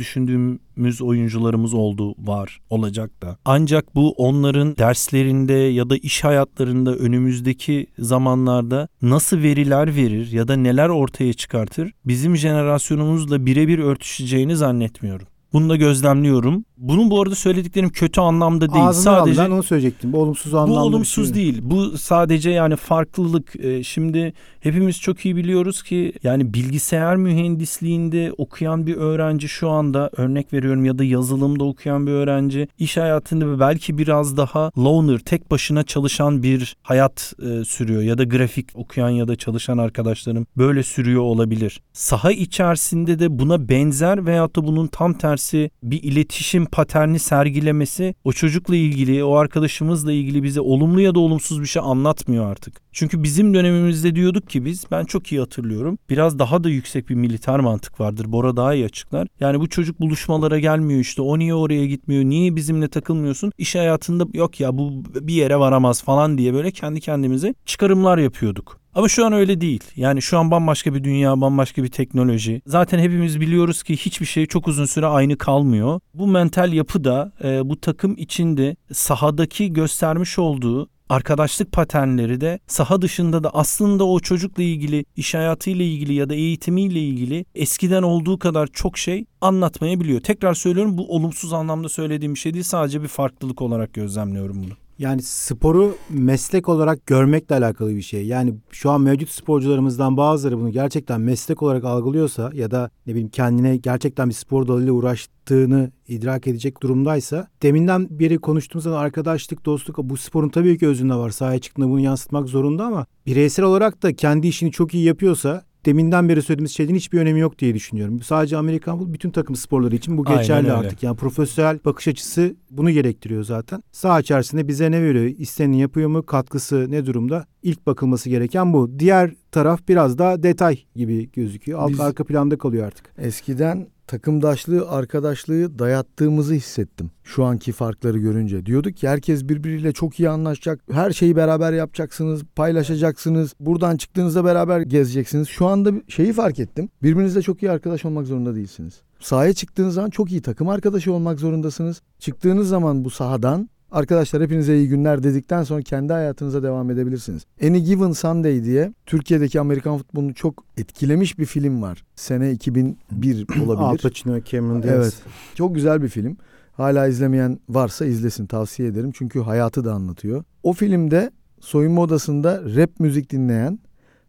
düşündüğümüz 0.75 1.01
oyuncularımız 1.01 1.73
oldu, 1.73 2.15
var, 2.17 2.59
olacak 2.69 3.21
da. 3.21 3.37
Ancak 3.45 3.95
bu 3.95 4.11
onların 4.11 4.77
derslerinde 4.77 5.53
ya 5.53 5.89
da 5.89 5.97
iş 5.97 6.23
hayatlarında 6.23 6.95
önümüzdeki 6.95 7.87
zamanlarda 7.99 8.87
nasıl 9.01 9.37
veriler 9.37 9.95
verir 9.95 10.31
ya 10.31 10.47
da 10.47 10.55
neler 10.55 10.89
ortaya 10.89 11.33
çıkartır 11.33 11.91
bizim 12.05 12.37
jenerasyonumuzla 12.37 13.45
birebir 13.45 13.79
örtüşeceğini 13.79 14.55
zannetmiyorum. 14.55 15.27
Bunu 15.55 15.69
da 15.69 15.75
gözlemliyorum. 15.75 16.65
Bunun 16.77 17.11
bu 17.11 17.21
arada 17.21 17.35
söylediklerim 17.35 17.89
kötü 17.89 18.21
anlamda 18.21 18.73
değil. 18.73 18.85
Ağzından 18.85 19.15
sadece 19.15 19.41
aldın, 19.41 19.51
ben 19.51 19.55
onu 19.55 19.63
söyleyecektim. 19.63 20.13
Bu 20.13 20.17
olumsuz 20.17 20.53
anlamda. 20.53 20.75
bu 20.75 20.79
olumsuz 20.79 21.27
şey. 21.27 21.35
değil. 21.35 21.59
Bu 21.61 21.97
sadece 21.97 22.49
yani 22.49 22.75
farklılık. 22.75 23.55
Ee, 23.59 23.83
Şimdi 23.83 24.33
hepimiz 24.59 25.01
çok 25.01 25.25
iyi 25.25 25.35
biliyoruz 25.35 25.83
ki 25.83 26.13
yani 26.23 26.53
bilgisayar 26.53 27.15
mühendisliğinde 27.15 28.33
okuyan 28.37 28.87
bir 28.87 28.95
öğrenci 28.95 29.49
şu 29.49 29.69
anda 29.69 30.09
örnek 30.17 30.53
veriyorum 30.53 30.85
ya 30.85 30.97
da 30.97 31.03
yazılımda 31.03 31.63
okuyan 31.63 32.07
bir 32.07 32.11
öğrenci 32.11 32.67
iş 32.79 32.97
hayatında 32.97 33.59
belki 33.59 33.97
biraz 33.97 34.37
daha 34.37 34.71
loner, 34.77 35.19
tek 35.19 35.51
başına 35.51 35.83
çalışan 35.83 36.43
bir 36.43 36.75
hayat 36.83 37.33
e, 37.41 37.65
sürüyor 37.65 38.01
ya 38.01 38.17
da 38.17 38.23
grafik 38.23 38.69
okuyan 38.75 39.09
ya 39.09 39.27
da 39.27 39.35
çalışan 39.35 39.77
arkadaşlarım 39.77 40.47
böyle 40.57 40.83
sürüyor 40.83 41.21
olabilir. 41.21 41.81
Saha 41.93 42.31
içerisinde 42.31 43.19
de 43.19 43.39
buna 43.39 43.69
benzer 43.69 44.25
veyahut 44.25 44.55
da 44.55 44.67
bunun 44.67 44.87
tam 44.87 45.13
tersi 45.13 45.44
bir 45.83 46.03
iletişim 46.03 46.65
paterni 46.65 47.19
sergilemesi 47.19 48.15
o 48.23 48.31
çocukla 48.31 48.75
ilgili, 48.75 49.23
o 49.23 49.35
arkadaşımızla 49.35 50.11
ilgili 50.11 50.43
bize 50.43 50.61
olumlu 50.61 51.01
ya 51.01 51.15
da 51.15 51.19
olumsuz 51.19 51.61
bir 51.61 51.65
şey 51.65 51.81
anlatmıyor 51.85 52.51
artık. 52.51 52.81
Çünkü 52.91 53.23
bizim 53.23 53.53
dönemimizde 53.53 54.15
diyorduk 54.15 54.49
ki 54.49 54.65
biz, 54.65 54.85
ben 54.91 55.05
çok 55.05 55.31
iyi 55.31 55.39
hatırlıyorum. 55.39 55.97
Biraz 56.09 56.39
daha 56.39 56.63
da 56.63 56.69
yüksek 56.69 57.09
bir 57.09 57.15
militer 57.15 57.59
mantık 57.59 57.99
vardır. 57.99 58.31
Bora 58.31 58.57
daha 58.57 58.73
iyi 58.73 58.85
açıklar. 58.85 59.27
Yani 59.39 59.59
bu 59.59 59.69
çocuk 59.69 59.99
buluşmalara 59.99 60.59
gelmiyor 60.59 60.99
işte. 60.99 61.21
O 61.21 61.39
niye 61.39 61.53
oraya 61.53 61.85
gitmiyor? 61.85 62.23
Niye 62.23 62.55
bizimle 62.55 62.87
takılmıyorsun? 62.87 63.51
İş 63.57 63.75
hayatında 63.75 64.25
yok 64.33 64.59
ya 64.59 64.77
bu 64.77 65.03
bir 65.21 65.33
yere 65.33 65.59
varamaz 65.59 66.03
falan 66.03 66.37
diye 66.37 66.53
böyle 66.53 66.71
kendi 66.71 66.99
kendimize 66.99 67.53
çıkarımlar 67.65 68.17
yapıyorduk. 68.17 68.84
Ama 68.95 69.07
şu 69.07 69.25
an 69.25 69.33
öyle 69.33 69.61
değil. 69.61 69.83
Yani 69.95 70.21
şu 70.21 70.37
an 70.37 70.51
bambaşka 70.51 70.93
bir 70.93 71.03
dünya, 71.03 71.41
bambaşka 71.41 71.83
bir 71.83 71.87
teknoloji. 71.87 72.61
Zaten 72.65 72.99
hepimiz 72.99 73.41
biliyoruz 73.41 73.83
ki 73.83 73.97
hiçbir 73.97 74.25
şey 74.25 74.45
çok 74.45 74.67
uzun 74.67 74.85
süre 74.85 75.05
aynı 75.05 75.37
kalmıyor. 75.37 75.99
Bu 76.13 76.27
mental 76.27 76.73
yapı 76.73 77.03
da 77.03 77.31
e, 77.43 77.69
bu 77.69 77.81
takım 77.81 78.15
içinde 78.17 78.75
sahadaki 78.91 79.73
göstermiş 79.73 80.39
olduğu 80.39 80.89
arkadaşlık 81.09 81.71
paternleri 81.71 82.41
de 82.41 82.59
saha 82.67 83.01
dışında 83.01 83.43
da 83.43 83.49
aslında 83.49 84.03
o 84.03 84.19
çocukla 84.19 84.63
ilgili, 84.63 85.05
iş 85.15 85.33
hayatıyla 85.33 85.85
ilgili 85.85 86.13
ya 86.13 86.29
da 86.29 86.35
eğitimiyle 86.35 86.99
ilgili 86.99 87.45
eskiden 87.55 88.03
olduğu 88.03 88.39
kadar 88.39 88.67
çok 88.67 88.97
şey 88.97 89.25
anlatmayabiliyor. 89.41 90.21
Tekrar 90.21 90.53
söylüyorum 90.53 90.97
bu 90.97 91.15
olumsuz 91.15 91.53
anlamda 91.53 91.89
söylediğim 91.89 92.33
bir 92.33 92.39
şey 92.39 92.53
değil. 92.53 92.63
Sadece 92.63 93.03
bir 93.03 93.07
farklılık 93.07 93.61
olarak 93.61 93.93
gözlemliyorum 93.93 94.63
bunu. 94.63 94.84
Yani 94.99 95.21
sporu 95.21 95.95
meslek 96.09 96.69
olarak 96.69 97.05
görmekle 97.05 97.55
alakalı 97.55 97.95
bir 97.95 98.01
şey. 98.01 98.25
Yani 98.25 98.53
şu 98.71 98.91
an 98.91 99.01
mevcut 99.01 99.29
sporcularımızdan 99.29 100.17
bazıları 100.17 100.57
bunu 100.57 100.71
gerçekten 100.71 101.21
meslek 101.21 101.63
olarak 101.63 101.83
algılıyorsa 101.83 102.51
ya 102.53 102.71
da 102.71 102.89
ne 103.07 103.13
bileyim 103.13 103.29
kendine 103.29 103.77
gerçekten 103.77 104.29
bir 104.29 104.33
spor 104.33 104.67
dalıyla 104.67 104.93
uğraştığını 104.93 105.91
idrak 106.07 106.47
edecek 106.47 106.83
durumdaysa 106.83 107.47
deminden 107.63 108.07
beri 108.19 108.37
konuştuğumuz 108.37 108.87
arkadaşlık, 108.87 109.65
dostluk 109.65 109.97
bu 109.97 110.17
sporun 110.17 110.49
tabii 110.49 110.77
ki 110.77 110.87
özünde 110.87 111.15
var. 111.15 111.29
Sahaya 111.29 111.59
çıktığında 111.59 111.89
bunu 111.89 111.99
yansıtmak 111.99 112.49
zorunda 112.49 112.85
ama 112.85 113.05
bireysel 113.25 113.65
olarak 113.65 114.03
da 114.03 114.15
kendi 114.15 114.47
işini 114.47 114.71
çok 114.71 114.93
iyi 114.93 115.03
yapıyorsa 115.03 115.63
deminden 115.85 116.29
beri 116.29 116.41
söylediğimiz 116.41 116.71
şeylerin 116.71 116.95
hiçbir 116.95 117.19
önemi 117.19 117.39
yok 117.39 117.59
diye 117.59 117.73
düşünüyorum. 117.73 118.21
Sadece 118.21 118.57
Amerikan 118.57 118.97
futbolu 118.97 119.13
bütün 119.13 119.29
takım 119.29 119.55
sporları 119.55 119.95
için 119.95 120.17
bu 120.17 120.25
geçerli 120.25 120.71
artık. 120.71 121.03
Yani 121.03 121.17
profesyonel 121.17 121.79
bakış 121.85 122.07
açısı 122.07 122.55
bunu 122.71 122.91
gerektiriyor 122.91 123.43
zaten. 123.43 123.83
Saha 123.91 124.19
içerisinde 124.19 124.67
bize 124.67 124.91
ne 124.91 125.01
veriyor? 125.01 125.25
İsteneni 125.25 125.79
yapıyor 125.81 126.09
mu? 126.09 126.25
Katkısı 126.25 126.91
ne 126.91 127.05
durumda? 127.05 127.45
İlk 127.63 127.87
bakılması 127.87 128.29
gereken 128.29 128.73
bu. 128.73 128.99
Diğer 128.99 129.31
taraf 129.51 129.87
biraz 129.87 130.17
daha 130.17 130.43
detay 130.43 130.79
gibi 130.95 131.31
gözüküyor. 131.31 131.79
Alt 131.79 131.91
Biz- 131.91 131.99
arka 131.99 132.23
planda 132.23 132.57
kalıyor 132.57 132.87
artık. 132.87 133.09
Eskiden 133.17 133.87
takımdaşlığı, 134.07 134.89
arkadaşlığı 134.89 135.79
dayattığımızı 135.79 136.53
hissettim. 136.53 137.11
Şu 137.23 137.43
anki 137.43 137.71
farkları 137.71 138.17
görünce. 138.17 138.65
Diyorduk 138.65 138.97
ki 138.97 139.07
herkes 139.07 139.43
birbiriyle 139.43 139.91
çok 139.91 140.19
iyi 140.19 140.29
anlaşacak. 140.29 140.79
Her 140.91 141.11
şeyi 141.11 141.35
beraber 141.35 141.73
yapacaksınız, 141.73 142.43
paylaşacaksınız. 142.55 143.53
Buradan 143.59 143.97
çıktığınızda 143.97 144.45
beraber 144.45 144.81
gezeceksiniz. 144.81 145.47
Şu 145.47 145.65
anda 145.65 145.91
şeyi 146.07 146.33
fark 146.33 146.59
ettim. 146.59 146.89
Birbirinizle 147.03 147.41
çok 147.41 147.63
iyi 147.63 147.71
arkadaş 147.71 148.05
olmak 148.05 148.27
zorunda 148.27 148.55
değilsiniz. 148.55 149.01
Sahaya 149.19 149.53
çıktığınız 149.53 149.93
zaman 149.93 150.09
çok 150.09 150.31
iyi 150.31 150.41
takım 150.41 150.69
arkadaşı 150.69 151.13
olmak 151.13 151.39
zorundasınız. 151.39 152.01
Çıktığınız 152.19 152.69
zaman 152.69 153.05
bu 153.05 153.09
sahadan 153.09 153.69
Arkadaşlar 153.95 154.41
hepinize 154.41 154.77
iyi 154.77 154.87
günler 154.87 155.23
dedikten 155.23 155.63
sonra 155.63 155.81
kendi 155.81 156.13
hayatınıza 156.13 156.63
devam 156.63 156.91
edebilirsiniz. 156.91 157.43
Any 157.63 157.79
Given 157.79 158.11
Sunday 158.11 158.63
diye 158.63 158.93
Türkiye'deki 159.05 159.59
Amerikan 159.59 159.97
futbolunu 159.97 160.33
çok 160.33 160.63
etkilemiş 160.77 161.39
bir 161.39 161.45
film 161.45 161.81
var. 161.81 162.03
Sene 162.15 162.51
2001 162.51 163.45
Al 163.61 163.69
olabilir. 163.69 164.01
Pacino, 164.01 164.39
Cameron 164.41 164.83
Diaz. 164.83 164.95
Evet. 164.95 165.13
Çok 165.55 165.75
güzel 165.75 166.01
bir 166.01 166.07
film. 166.07 166.37
Hala 166.73 167.07
izlemeyen 167.07 167.59
varsa 167.69 168.05
izlesin 168.05 168.45
tavsiye 168.45 168.87
ederim. 168.89 169.11
Çünkü 169.13 169.39
hayatı 169.39 169.85
da 169.85 169.93
anlatıyor. 169.93 170.43
O 170.63 170.73
filmde 170.73 171.31
soyunma 171.59 172.01
odasında 172.01 172.61
rap 172.75 172.99
müzik 172.99 173.31
dinleyen, 173.31 173.79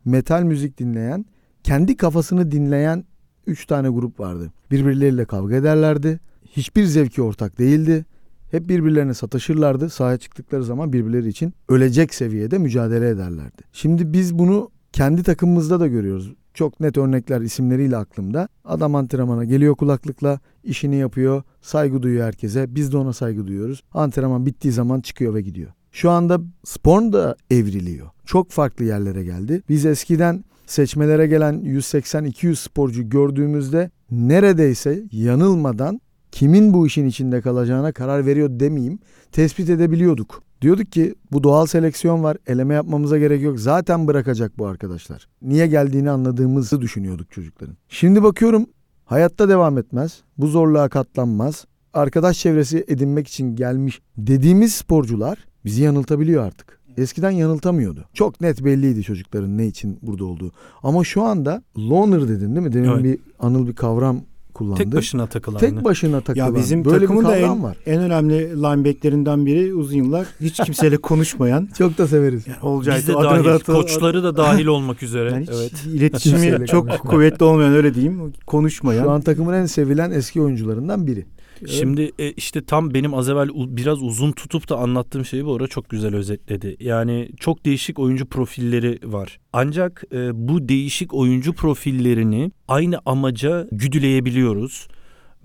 metal 0.05 0.43
müzik 0.43 0.79
dinleyen, 0.79 1.27
kendi 1.63 1.97
kafasını 1.97 2.51
dinleyen 2.51 3.05
3 3.47 3.67
tane 3.67 3.89
grup 3.89 4.21
vardı. 4.21 4.53
Birbirleriyle 4.71 5.25
kavga 5.25 5.55
ederlerdi. 5.57 6.21
Hiçbir 6.45 6.85
zevki 6.85 7.23
ortak 7.23 7.59
değildi. 7.59 8.05
Hep 8.51 8.69
birbirlerine 8.69 9.15
sataşırlardı. 9.15 9.91
Sahaya 9.91 10.17
çıktıkları 10.17 10.65
zaman 10.65 10.93
birbirleri 10.93 11.29
için 11.29 11.55
ölecek 11.69 12.15
seviyede 12.15 12.59
mücadele 12.59 13.09
ederlerdi. 13.09 13.63
Şimdi 13.73 14.13
biz 14.13 14.39
bunu 14.39 14.71
kendi 14.93 15.23
takımımızda 15.23 15.81
da 15.81 15.87
görüyoruz. 15.87 16.33
Çok 16.55 16.81
net 16.81 16.99
örnekler 16.99 17.41
isimleriyle 17.41 17.97
aklımda. 17.97 18.49
Adam 18.65 18.95
antrenmana 18.95 19.45
geliyor 19.45 19.75
kulaklıkla, 19.75 20.41
işini 20.65 20.97
yapıyor, 20.97 21.43
saygı 21.61 22.03
duyuyor 22.03 22.27
herkese. 22.27 22.75
Biz 22.75 22.93
de 22.93 22.97
ona 22.97 23.13
saygı 23.13 23.47
duyuyoruz. 23.47 23.83
Antrenman 23.93 24.47
bittiği 24.47 24.73
zaman 24.73 25.01
çıkıyor 25.01 25.35
ve 25.35 25.43
gidiyor. 25.43 25.71
Şu 25.93 26.11
anda 26.11 26.41
spor 26.65 27.13
da 27.13 27.37
evriliyor. 27.51 28.07
Çok 28.25 28.51
farklı 28.51 28.85
yerlere 28.85 29.25
geldi. 29.25 29.63
Biz 29.69 29.87
eskiden 29.87 30.45
seçmelere 30.67 31.27
gelen 31.27 31.55
180-200 31.55 32.57
sporcu 32.57 33.09
gördüğümüzde 33.09 33.91
neredeyse 34.11 35.03
yanılmadan 35.13 36.01
kimin 36.37 36.75
bu 36.75 36.87
işin 36.87 37.07
içinde 37.07 37.40
kalacağına 37.40 37.92
karar 37.92 38.27
veriyor 38.27 38.49
demeyeyim 38.53 38.99
tespit 39.33 39.70
edebiliyorduk. 39.70 40.42
Diyorduk 40.62 40.92
ki 40.92 41.14
bu 41.33 41.42
doğal 41.42 41.66
seleksiyon 41.66 42.22
var 42.22 42.37
eleme 42.46 42.75
yapmamıza 42.75 43.18
gerek 43.18 43.42
yok 43.42 43.61
zaten 43.61 44.07
bırakacak 44.07 44.59
bu 44.59 44.66
arkadaşlar. 44.66 45.29
Niye 45.42 45.66
geldiğini 45.66 46.11
anladığımızı 46.11 46.81
düşünüyorduk 46.81 47.31
çocukların. 47.31 47.77
Şimdi 47.88 48.22
bakıyorum 48.22 48.66
hayatta 49.05 49.49
devam 49.49 49.79
etmez 49.79 50.20
bu 50.38 50.46
zorluğa 50.46 50.88
katlanmaz 50.88 51.64
arkadaş 51.94 52.38
çevresi 52.38 52.85
edinmek 52.88 53.29
için 53.29 53.57
gelmiş 53.57 54.01
dediğimiz 54.16 54.75
sporcular 54.75 55.38
bizi 55.64 55.83
yanıltabiliyor 55.83 56.44
artık. 56.44 56.81
Eskiden 56.96 57.31
yanıltamıyordu. 57.31 58.05
Çok 58.14 58.40
net 58.40 58.64
belliydi 58.64 59.03
çocukların 59.03 59.59
ne 59.59 59.66
için 59.66 59.99
burada 60.03 60.25
olduğu. 60.25 60.53
Ama 60.83 61.05
şu 61.05 61.22
anda 61.22 61.62
loner 61.79 62.29
dedin 62.29 62.55
değil 62.57 62.66
mi? 62.66 62.72
Demin 62.72 62.88
Evet. 62.88 63.05
bir 63.05 63.18
anıl 63.38 63.68
bir 63.68 63.75
kavram 63.75 64.22
kullandı. 64.57 64.83
Tek 64.83 64.92
başına 64.92 65.27
takılan. 65.27 65.59
Tek 65.59 65.85
başına 65.85 66.21
takılan. 66.21 66.47
Ya 66.47 66.55
bizim 66.55 66.85
böyle 66.85 67.01
takımın 67.01 67.25
da 67.25 67.37
en, 67.37 67.62
var. 67.62 67.77
en 67.87 68.01
önemli 68.01 68.51
linebacklerinden 68.51 69.47
biri 69.47 69.75
uzun 69.75 69.97
yıllar 69.97 70.27
hiç 70.40 70.57
kimseyle 70.57 70.97
konuşmayan. 70.97 71.69
Çok 71.79 71.99
da 71.99 72.07
severiz. 72.07 72.47
Yani 72.47 72.59
Olcay 72.62 72.99
Biz 72.99 73.09
de 73.09 73.14
da 73.14 73.23
dahil, 73.23 73.55
atı- 73.55 73.73
koçları 73.73 74.23
da 74.23 74.37
dahil 74.37 74.66
olmak 74.66 75.03
üzere. 75.03 75.31
Yani 75.31 75.47
evet. 75.55 75.73
iletişimi 75.87 76.66
çok 76.66 76.88
konuşmayan. 76.88 76.99
kuvvetli 76.99 77.45
olmayan 77.45 77.73
öyle 77.73 77.95
diyeyim. 77.95 78.33
Konuşmayan. 78.47 79.05
Şu 79.05 79.11
an 79.11 79.21
takımın 79.21 79.55
en 79.55 79.66
sevilen 79.66 80.11
eski 80.11 80.42
oyuncularından 80.42 81.07
biri. 81.07 81.27
Şimdi 81.69 82.12
e, 82.19 82.33
işte 82.33 82.64
tam 82.64 82.95
benim 82.95 83.14
az 83.14 83.29
evvel 83.29 83.49
biraz 83.55 84.03
uzun 84.03 84.33
tutup 84.33 84.69
da 84.69 84.77
anlattığım 84.77 85.25
şeyi 85.25 85.45
bu 85.45 85.55
ara 85.55 85.66
çok 85.66 85.90
güzel 85.90 86.14
özetledi. 86.14 86.77
Yani 86.81 87.29
çok 87.40 87.64
değişik 87.64 87.99
oyuncu 87.99 88.27
profilleri 88.27 88.99
var. 89.05 89.38
Ancak 89.53 90.05
e, 90.12 90.49
bu 90.49 90.69
değişik 90.69 91.14
oyuncu 91.14 91.53
profillerini 91.53 92.53
aynı 92.69 93.01
amaca 93.07 93.69
güdüleyebiliyoruz. 93.73 94.88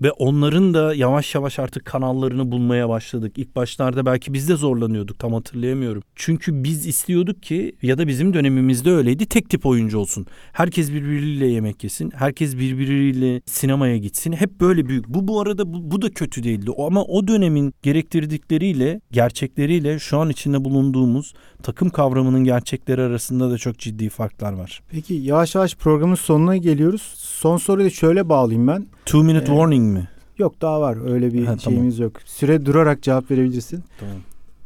Ve 0.02 0.12
onların 0.12 0.74
da 0.74 0.94
yavaş 0.94 1.34
yavaş 1.34 1.58
artık 1.58 1.84
kanallarını 1.84 2.52
bulmaya 2.52 2.88
başladık. 2.88 3.32
İlk 3.36 3.56
başlarda 3.56 4.06
belki 4.06 4.32
biz 4.32 4.48
de 4.48 4.56
zorlanıyorduk 4.56 5.18
tam 5.18 5.32
hatırlayamıyorum. 5.32 6.02
Çünkü 6.14 6.64
biz 6.64 6.86
istiyorduk 6.86 7.42
ki 7.42 7.76
ya 7.82 7.98
da 7.98 8.08
bizim 8.08 8.34
dönemimizde 8.34 8.90
öyleydi 8.90 9.26
tek 9.26 9.50
tip 9.50 9.66
oyuncu 9.66 9.98
olsun. 9.98 10.26
Herkes 10.52 10.92
birbiriyle 10.92 11.46
yemek 11.46 11.84
yesin. 11.84 12.12
Herkes 12.14 12.56
birbiriyle 12.56 13.40
sinemaya 13.46 13.96
gitsin. 13.96 14.32
Hep 14.32 14.60
böyle 14.60 14.86
büyük. 14.86 15.08
Bu 15.08 15.28
bu 15.28 15.40
arada 15.40 15.72
bu, 15.74 15.90
bu 15.90 16.02
da 16.02 16.10
kötü 16.10 16.42
değildi. 16.42 16.70
Ama 16.78 17.04
o 17.04 17.28
dönemin 17.28 17.74
gerektirdikleriyle, 17.82 19.00
gerçekleriyle 19.12 19.98
şu 19.98 20.18
an 20.18 20.30
içinde 20.30 20.64
bulunduğumuz 20.64 21.34
takım 21.62 21.90
kavramının 21.90 22.44
gerçekleri 22.44 23.02
arasında 23.02 23.50
da 23.50 23.58
çok 23.58 23.78
ciddi 23.78 24.08
farklar 24.08 24.52
var. 24.52 24.82
Peki 24.90 25.14
yavaş 25.14 25.54
yavaş 25.54 25.76
programın 25.76 26.14
sonuna 26.14 26.56
geliyoruz. 26.56 27.02
Son 27.16 27.56
soruyu 27.56 27.90
şöyle 27.90 28.28
bağlayayım 28.28 28.68
ben. 28.68 28.86
Two 29.06 29.22
minute 29.22 29.44
Ee, 29.44 29.46
warning 29.46 29.92
mi? 29.98 30.08
Yok 30.38 30.60
daha 30.60 30.80
var 30.80 31.10
öyle 31.12 31.32
bir 31.32 31.38
Ha, 31.40 31.44
tamam. 31.46 31.58
şeyimiz 31.60 31.98
yok. 31.98 32.12
Süre 32.24 32.66
durarak 32.66 33.02
cevap 33.02 33.30
verebilirsin. 33.30 33.84
Tamam. 34.00 34.14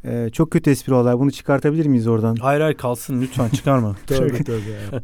Ee, 0.04 0.30
çok 0.32 0.50
kötü 0.50 0.70
espri 0.70 0.94
olay. 0.94 1.18
Bunu 1.18 1.30
çıkartabilir 1.32 1.86
miyiz 1.86 2.06
oradan? 2.06 2.36
Hayır 2.36 2.60
hayır 2.60 2.76
kalsın 2.76 3.20
lütfen 3.22 3.48
çıkarma. 3.48 3.96
Tövbe 4.06 4.44
tövbe. 4.44 5.00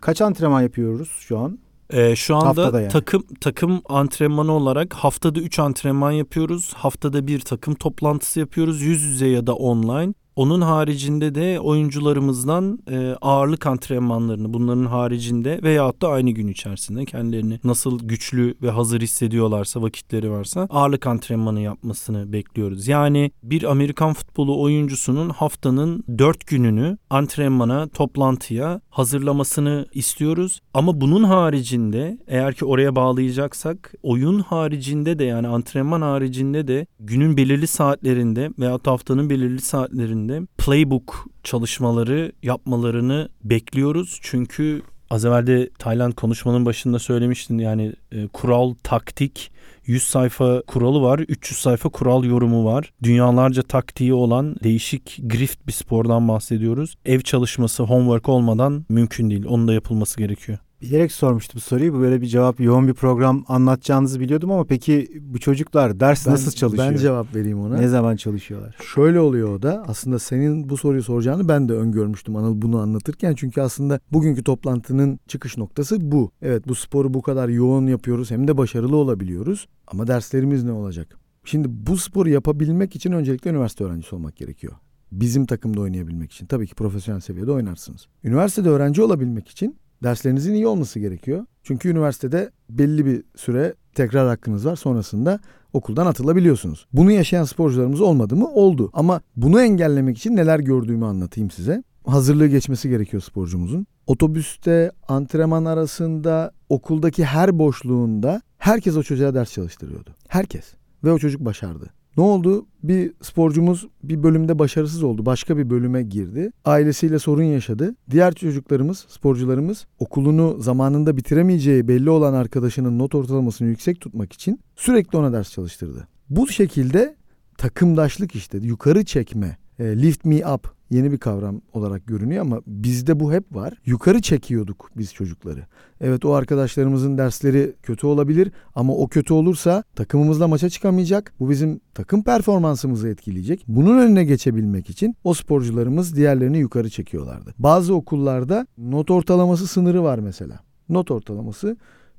Kaç 0.00 0.20
antrenman 0.22 0.62
yapıyoruz 0.62 1.10
şu 1.20 1.38
an? 1.38 1.58
Ee, 1.90 2.16
şu 2.16 2.36
anda 2.36 2.46
Haftada 2.46 2.80
yani. 2.80 2.92
takım 2.92 3.22
takım 3.40 3.80
antrenmanı 3.88 4.52
olarak 4.52 4.94
haftada 4.94 5.40
3 5.40 5.58
antrenman 5.58 6.10
yapıyoruz. 6.12 6.72
Haftada 6.74 7.26
bir 7.26 7.40
takım 7.40 7.74
toplantısı 7.74 8.40
yapıyoruz 8.40 8.82
yüz 8.82 9.02
yüze 9.02 9.26
ya 9.26 9.46
da 9.46 9.54
online. 9.54 10.14
Onun 10.36 10.60
haricinde 10.60 11.34
de 11.34 11.60
oyuncularımızdan 11.60 12.78
e, 12.90 13.16
ağırlık 13.20 13.66
antrenmanlarını 13.66 14.54
bunların 14.54 14.86
haricinde 14.86 15.60
veyahut 15.62 16.02
da 16.02 16.08
aynı 16.08 16.30
gün 16.30 16.48
içerisinde 16.48 17.04
kendilerini 17.04 17.60
nasıl 17.64 17.98
güçlü 18.08 18.54
ve 18.62 18.70
hazır 18.70 19.00
hissediyorlarsa 19.00 19.82
vakitleri 19.82 20.30
varsa 20.30 20.66
ağırlık 20.70 21.06
antrenmanı 21.06 21.60
yapmasını 21.60 22.32
bekliyoruz. 22.32 22.88
Yani 22.88 23.30
bir 23.42 23.62
Amerikan 23.62 24.12
futbolu 24.12 24.62
oyuncusunun 24.62 25.30
haftanın 25.30 26.04
4 26.18 26.46
gününü 26.46 26.98
antrenmana, 27.10 27.88
toplantıya 27.88 28.80
hazırlamasını 28.90 29.86
istiyoruz. 29.92 30.60
Ama 30.74 31.00
bunun 31.00 31.24
haricinde 31.24 32.18
eğer 32.26 32.54
ki 32.54 32.64
oraya 32.64 32.96
bağlayacaksak 32.96 33.94
oyun 34.02 34.38
haricinde 34.38 35.18
de 35.18 35.24
yani 35.24 35.48
antrenman 35.48 36.02
haricinde 36.02 36.68
de 36.68 36.86
günün 37.00 37.36
belirli 37.36 37.66
saatlerinde 37.66 38.50
veyahut 38.58 38.86
haftanın 38.86 39.30
belirli 39.30 39.60
saatlerinde 39.60 40.23
playbook 40.58 41.26
çalışmaları 41.42 42.32
yapmalarını 42.42 43.28
bekliyoruz. 43.44 44.18
Çünkü 44.22 44.82
az 45.10 45.24
evvel 45.24 45.46
de 45.46 45.70
Tayland 45.78 46.12
konuşmanın 46.12 46.66
başında 46.66 46.98
söylemiştin 46.98 47.58
yani 47.58 47.92
e, 48.12 48.28
kural, 48.28 48.74
taktik 48.82 49.50
100 49.86 50.02
sayfa 50.02 50.62
kuralı 50.62 51.02
var, 51.02 51.18
300 51.18 51.60
sayfa 51.60 51.88
kural 51.88 52.24
yorumu 52.24 52.64
var. 52.64 52.92
Dünyalarca 53.02 53.62
taktiği 53.62 54.14
olan 54.14 54.56
değişik 54.64 55.18
grift 55.22 55.66
bir 55.66 55.72
spordan 55.72 56.28
bahsediyoruz. 56.28 56.94
Ev 57.04 57.20
çalışması, 57.20 57.82
homework 57.82 58.28
olmadan 58.28 58.84
mümkün 58.88 59.30
değil. 59.30 59.44
Onun 59.48 59.68
da 59.68 59.72
yapılması 59.74 60.18
gerekiyor. 60.18 60.58
Bilerek 60.84 61.12
sormuştum 61.12 61.60
soruyu. 61.60 61.94
Bu 61.94 62.00
böyle 62.00 62.20
bir 62.20 62.26
cevap, 62.26 62.60
yoğun 62.60 62.88
bir 62.88 62.94
program 62.94 63.44
anlatacağınızı 63.48 64.20
biliyordum 64.20 64.50
ama 64.50 64.64
peki 64.64 65.08
bu 65.20 65.38
çocuklar 65.38 66.00
ders 66.00 66.26
nasıl 66.26 66.52
çalışıyor? 66.52 66.90
Ben 66.90 66.96
cevap 66.96 67.34
vereyim 67.34 67.60
ona. 67.60 67.78
Ne 67.78 67.88
zaman 67.88 68.16
çalışıyorlar? 68.16 68.76
Şöyle 68.94 69.20
oluyor 69.20 69.48
o 69.48 69.62
da 69.62 69.84
aslında 69.88 70.18
senin 70.18 70.68
bu 70.68 70.76
soruyu 70.76 71.02
soracağını 71.02 71.48
ben 71.48 71.68
de 71.68 71.72
öngörmüştüm 71.72 72.36
Anıl 72.36 72.62
bunu 72.62 72.78
anlatırken. 72.78 73.34
Çünkü 73.34 73.60
aslında 73.60 74.00
bugünkü 74.12 74.44
toplantının 74.44 75.20
çıkış 75.28 75.58
noktası 75.58 76.12
bu. 76.12 76.30
Evet 76.42 76.68
bu 76.68 76.74
sporu 76.74 77.14
bu 77.14 77.22
kadar 77.22 77.48
yoğun 77.48 77.86
yapıyoruz 77.86 78.30
hem 78.30 78.48
de 78.48 78.56
başarılı 78.56 78.96
olabiliyoruz. 78.96 79.68
Ama 79.86 80.06
derslerimiz 80.06 80.64
ne 80.64 80.72
olacak? 80.72 81.18
Şimdi 81.44 81.68
bu 81.70 81.96
sporu 81.96 82.28
yapabilmek 82.28 82.96
için 82.96 83.12
öncelikle 83.12 83.50
üniversite 83.50 83.84
öğrencisi 83.84 84.14
olmak 84.14 84.36
gerekiyor. 84.36 84.72
Bizim 85.12 85.46
takımda 85.46 85.80
oynayabilmek 85.80 86.32
için. 86.32 86.46
Tabii 86.46 86.66
ki 86.66 86.74
profesyonel 86.74 87.20
seviyede 87.20 87.52
oynarsınız. 87.52 88.06
Üniversitede 88.24 88.68
öğrenci 88.68 89.02
olabilmek 89.02 89.48
için 89.48 89.76
derslerinizin 90.04 90.54
iyi 90.54 90.66
olması 90.66 91.00
gerekiyor. 91.00 91.46
Çünkü 91.62 91.88
üniversitede 91.88 92.50
belli 92.70 93.06
bir 93.06 93.22
süre 93.36 93.74
tekrar 93.94 94.28
hakkınız 94.28 94.66
var. 94.66 94.76
Sonrasında 94.76 95.40
okuldan 95.72 96.06
atılabiliyorsunuz. 96.06 96.86
Bunu 96.92 97.10
yaşayan 97.10 97.44
sporcularımız 97.44 98.00
olmadı 98.00 98.36
mı? 98.36 98.48
Oldu. 98.48 98.90
Ama 98.92 99.20
bunu 99.36 99.60
engellemek 99.60 100.18
için 100.18 100.36
neler 100.36 100.60
gördüğümü 100.60 101.04
anlatayım 101.04 101.50
size. 101.50 101.82
Hazırlığı 102.06 102.46
geçmesi 102.46 102.88
gerekiyor 102.88 103.22
sporcumuzun. 103.22 103.86
Otobüste, 104.06 104.92
antrenman 105.08 105.64
arasında, 105.64 106.52
okuldaki 106.68 107.24
her 107.24 107.58
boşluğunda 107.58 108.42
herkes 108.58 108.96
o 108.96 109.02
çocuğa 109.02 109.34
ders 109.34 109.52
çalıştırıyordu. 109.52 110.10
Herkes. 110.28 110.64
Ve 111.04 111.12
o 111.12 111.18
çocuk 111.18 111.44
başardı. 111.44 111.90
Ne 112.16 112.22
oldu? 112.22 112.66
Bir 112.82 113.12
sporcumuz 113.22 113.86
bir 114.02 114.22
bölümde 114.22 114.58
başarısız 114.58 115.02
oldu. 115.02 115.26
Başka 115.26 115.56
bir 115.56 115.70
bölüme 115.70 116.02
girdi. 116.02 116.50
Ailesiyle 116.64 117.18
sorun 117.18 117.42
yaşadı. 117.42 117.94
Diğer 118.10 118.34
çocuklarımız, 118.34 119.06
sporcularımız 119.08 119.86
okulunu 119.98 120.56
zamanında 120.60 121.16
bitiremeyeceği 121.16 121.88
belli 121.88 122.10
olan 122.10 122.34
arkadaşının 122.34 122.98
not 122.98 123.14
ortalamasını 123.14 123.68
yüksek 123.68 124.00
tutmak 124.00 124.32
için 124.32 124.60
sürekli 124.76 125.18
ona 125.18 125.32
ders 125.32 125.52
çalıştırdı. 125.52 126.08
Bu 126.30 126.48
şekilde 126.48 127.16
takımdaşlık 127.58 128.34
işte 128.34 128.58
yukarı 128.58 129.04
çekme, 129.04 129.56
e, 129.78 130.02
lift 130.02 130.24
me 130.24 130.46
up 130.54 130.74
yeni 130.90 131.12
bir 131.12 131.18
kavram 131.18 131.60
olarak 131.72 132.06
görünüyor 132.06 132.42
ama 132.42 132.60
bizde 132.66 133.20
bu 133.20 133.32
hep 133.32 133.54
var. 133.54 133.74
Yukarı 133.86 134.20
çekiyorduk 134.20 134.90
biz 134.96 135.14
çocukları. 135.14 135.66
Evet 136.00 136.24
o 136.24 136.32
arkadaşlarımızın 136.32 137.18
dersleri 137.18 137.74
kötü 137.82 138.06
olabilir 138.06 138.52
ama 138.74 138.94
o 138.96 139.08
kötü 139.08 139.34
olursa 139.34 139.84
takımımızla 139.96 140.48
maça 140.48 140.70
çıkamayacak. 140.70 141.34
Bu 141.40 141.50
bizim 141.50 141.80
takım 141.94 142.22
performansımızı 142.22 143.08
etkileyecek. 143.08 143.64
Bunun 143.68 143.98
önüne 143.98 144.24
geçebilmek 144.24 144.90
için 144.90 145.16
o 145.24 145.34
sporcularımız 145.34 146.16
diğerlerini 146.16 146.58
yukarı 146.58 146.90
çekiyorlardı. 146.90 147.54
Bazı 147.58 147.94
okullarda 147.94 148.66
not 148.78 149.10
ortalaması 149.10 149.66
sınırı 149.66 150.02
var 150.02 150.18
mesela. 150.18 150.60
Not 150.88 151.10
ortalaması 151.10 151.76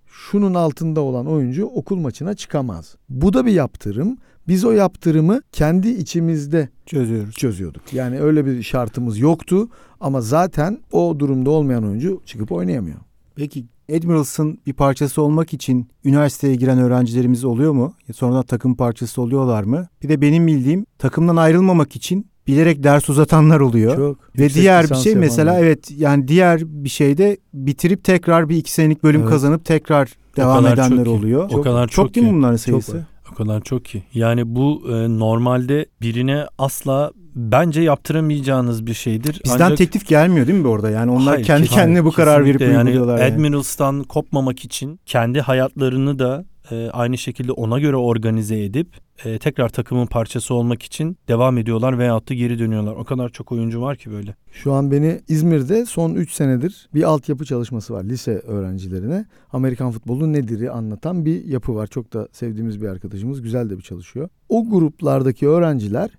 şunun 0.07 0.53
altında 0.53 1.01
olan 1.01 1.27
oyuncu 1.27 1.65
okul 1.65 1.97
maçına 1.97 2.33
çıkamaz. 2.33 2.95
Bu 3.09 3.33
da 3.33 3.45
bir 3.45 3.51
yaptırım. 3.51 4.17
Biz 4.47 4.65
o 4.65 4.71
yaptırımı 4.71 5.41
kendi 5.51 5.89
içimizde 5.89 6.69
Çözüyoruz. 6.85 7.35
çözüyorduk. 7.35 7.93
Yani 7.93 8.19
öyle 8.21 8.45
bir 8.45 8.63
şartımız 8.63 9.19
yoktu 9.19 9.67
ama 9.99 10.21
zaten 10.21 10.79
o 10.91 11.15
durumda 11.19 11.49
olmayan 11.49 11.83
oyuncu 11.83 12.21
çıkıp 12.25 12.51
oynayamıyor. 12.51 12.97
Peki 13.35 13.65
Admirals'ın 13.97 14.59
bir 14.67 14.73
parçası 14.73 15.21
olmak 15.21 15.53
için 15.53 15.87
üniversiteye 16.05 16.55
giren 16.55 16.77
öğrencilerimiz 16.79 17.45
oluyor 17.45 17.71
mu? 17.73 17.93
Sonradan 18.13 18.43
takım 18.43 18.75
parçası 18.75 19.21
oluyorlar 19.21 19.63
mı? 19.63 19.87
Bir 20.03 20.09
de 20.09 20.21
benim 20.21 20.47
bildiğim 20.47 20.85
takımdan 20.99 21.35
ayrılmamak 21.35 21.95
için 21.95 22.27
bilerek 22.47 22.83
ders 22.83 23.09
uzatanlar 23.09 23.59
oluyor. 23.59 23.95
Çok. 23.95 24.39
Ve 24.39 24.49
diğer 24.49 24.89
bir 24.89 24.95
şey 24.95 25.15
mesela 25.15 25.51
yapanlar. 25.51 25.67
evet 25.67 25.91
yani 25.97 26.27
diğer 26.27 26.61
bir 26.65 26.89
şeyde 26.89 27.37
bitirip 27.53 28.03
tekrar 28.03 28.49
bir 28.49 28.57
iki 28.57 28.71
senelik 28.71 29.03
bölüm 29.03 29.21
Evet. 29.21 29.29
kazanıp 29.29 29.65
tekrar 29.65 30.13
devam 30.37 30.67
edenler 30.67 31.05
çok 31.05 31.07
oluyor. 31.07 31.49
O 31.53 31.61
kadar 31.61 31.87
çok, 31.87 32.05
çok 32.05 32.15
değil 32.15 32.27
mi 32.27 32.33
bunların 32.33 32.55
Çok 32.57 32.61
sayısı? 32.63 32.97
var. 32.97 33.03
O 33.35 33.37
kadar 33.37 33.61
çok 33.61 33.85
ki. 33.85 34.03
Yani 34.13 34.55
bu 34.55 34.83
e, 34.89 35.19
normalde 35.19 35.85
birine 36.01 36.45
asla 36.57 37.11
bence 37.35 37.81
yaptıramayacağınız 37.81 38.87
bir 38.87 38.93
şeydir. 38.93 39.41
Bizden 39.45 39.65
Ancak- 39.65 39.77
teklif 39.77 40.07
gelmiyor 40.07 40.47
değil 40.47 40.59
mi 40.59 40.67
orada? 40.67 40.89
Yani 40.89 41.11
onlar 41.11 41.33
Hayır, 41.33 41.45
kendi 41.45 41.61
kesinlikle. 41.61 41.81
kendine 41.83 42.05
bu 42.05 42.11
karar 42.11 42.45
verip 42.45 42.61
yani 42.61 42.77
uyguluyorlar. 42.77 43.17
Yani. 43.17 43.33
Admirals'tan 43.33 44.03
kopmamak 44.03 44.65
için 44.65 44.99
kendi 45.05 45.41
hayatlarını 45.41 46.19
da 46.19 46.45
e, 46.71 46.89
aynı 46.89 47.17
şekilde 47.17 47.51
ona 47.51 47.79
göre 47.79 47.95
organize 47.95 48.63
edip 48.63 48.87
e, 49.23 49.37
tekrar 49.39 49.69
takımın 49.69 50.05
parçası 50.05 50.53
olmak 50.53 50.83
için 50.83 51.17
devam 51.27 51.57
ediyorlar 51.57 51.99
veyahut 51.99 52.29
da 52.29 52.33
geri 52.33 52.59
dönüyorlar. 52.59 52.95
O 52.95 53.03
kadar 53.03 53.29
çok 53.29 53.51
oyuncu 53.51 53.81
var 53.81 53.97
ki 53.97 54.11
böyle. 54.11 54.35
Şu 54.51 54.73
an 54.73 54.91
beni 54.91 55.21
İzmir'de 55.27 55.85
son 55.85 56.15
3 56.15 56.31
senedir 56.31 56.89
bir 56.93 57.03
altyapı 57.03 57.45
çalışması 57.45 57.93
var 57.93 58.03
lise 58.03 58.31
öğrencilerine. 58.31 59.25
Amerikan 59.53 59.91
futbolu 59.91 60.33
nedir'i 60.33 60.71
anlatan 60.71 61.25
bir 61.25 61.45
yapı 61.45 61.75
var. 61.75 61.87
Çok 61.87 62.13
da 62.13 62.27
sevdiğimiz 62.31 62.81
bir 62.81 62.87
arkadaşımız. 62.87 63.41
Güzel 63.41 63.69
de 63.69 63.77
bir 63.77 63.83
çalışıyor. 63.83 64.29
O 64.49 64.69
gruplardaki 64.69 65.47
öğrenciler 65.47 66.09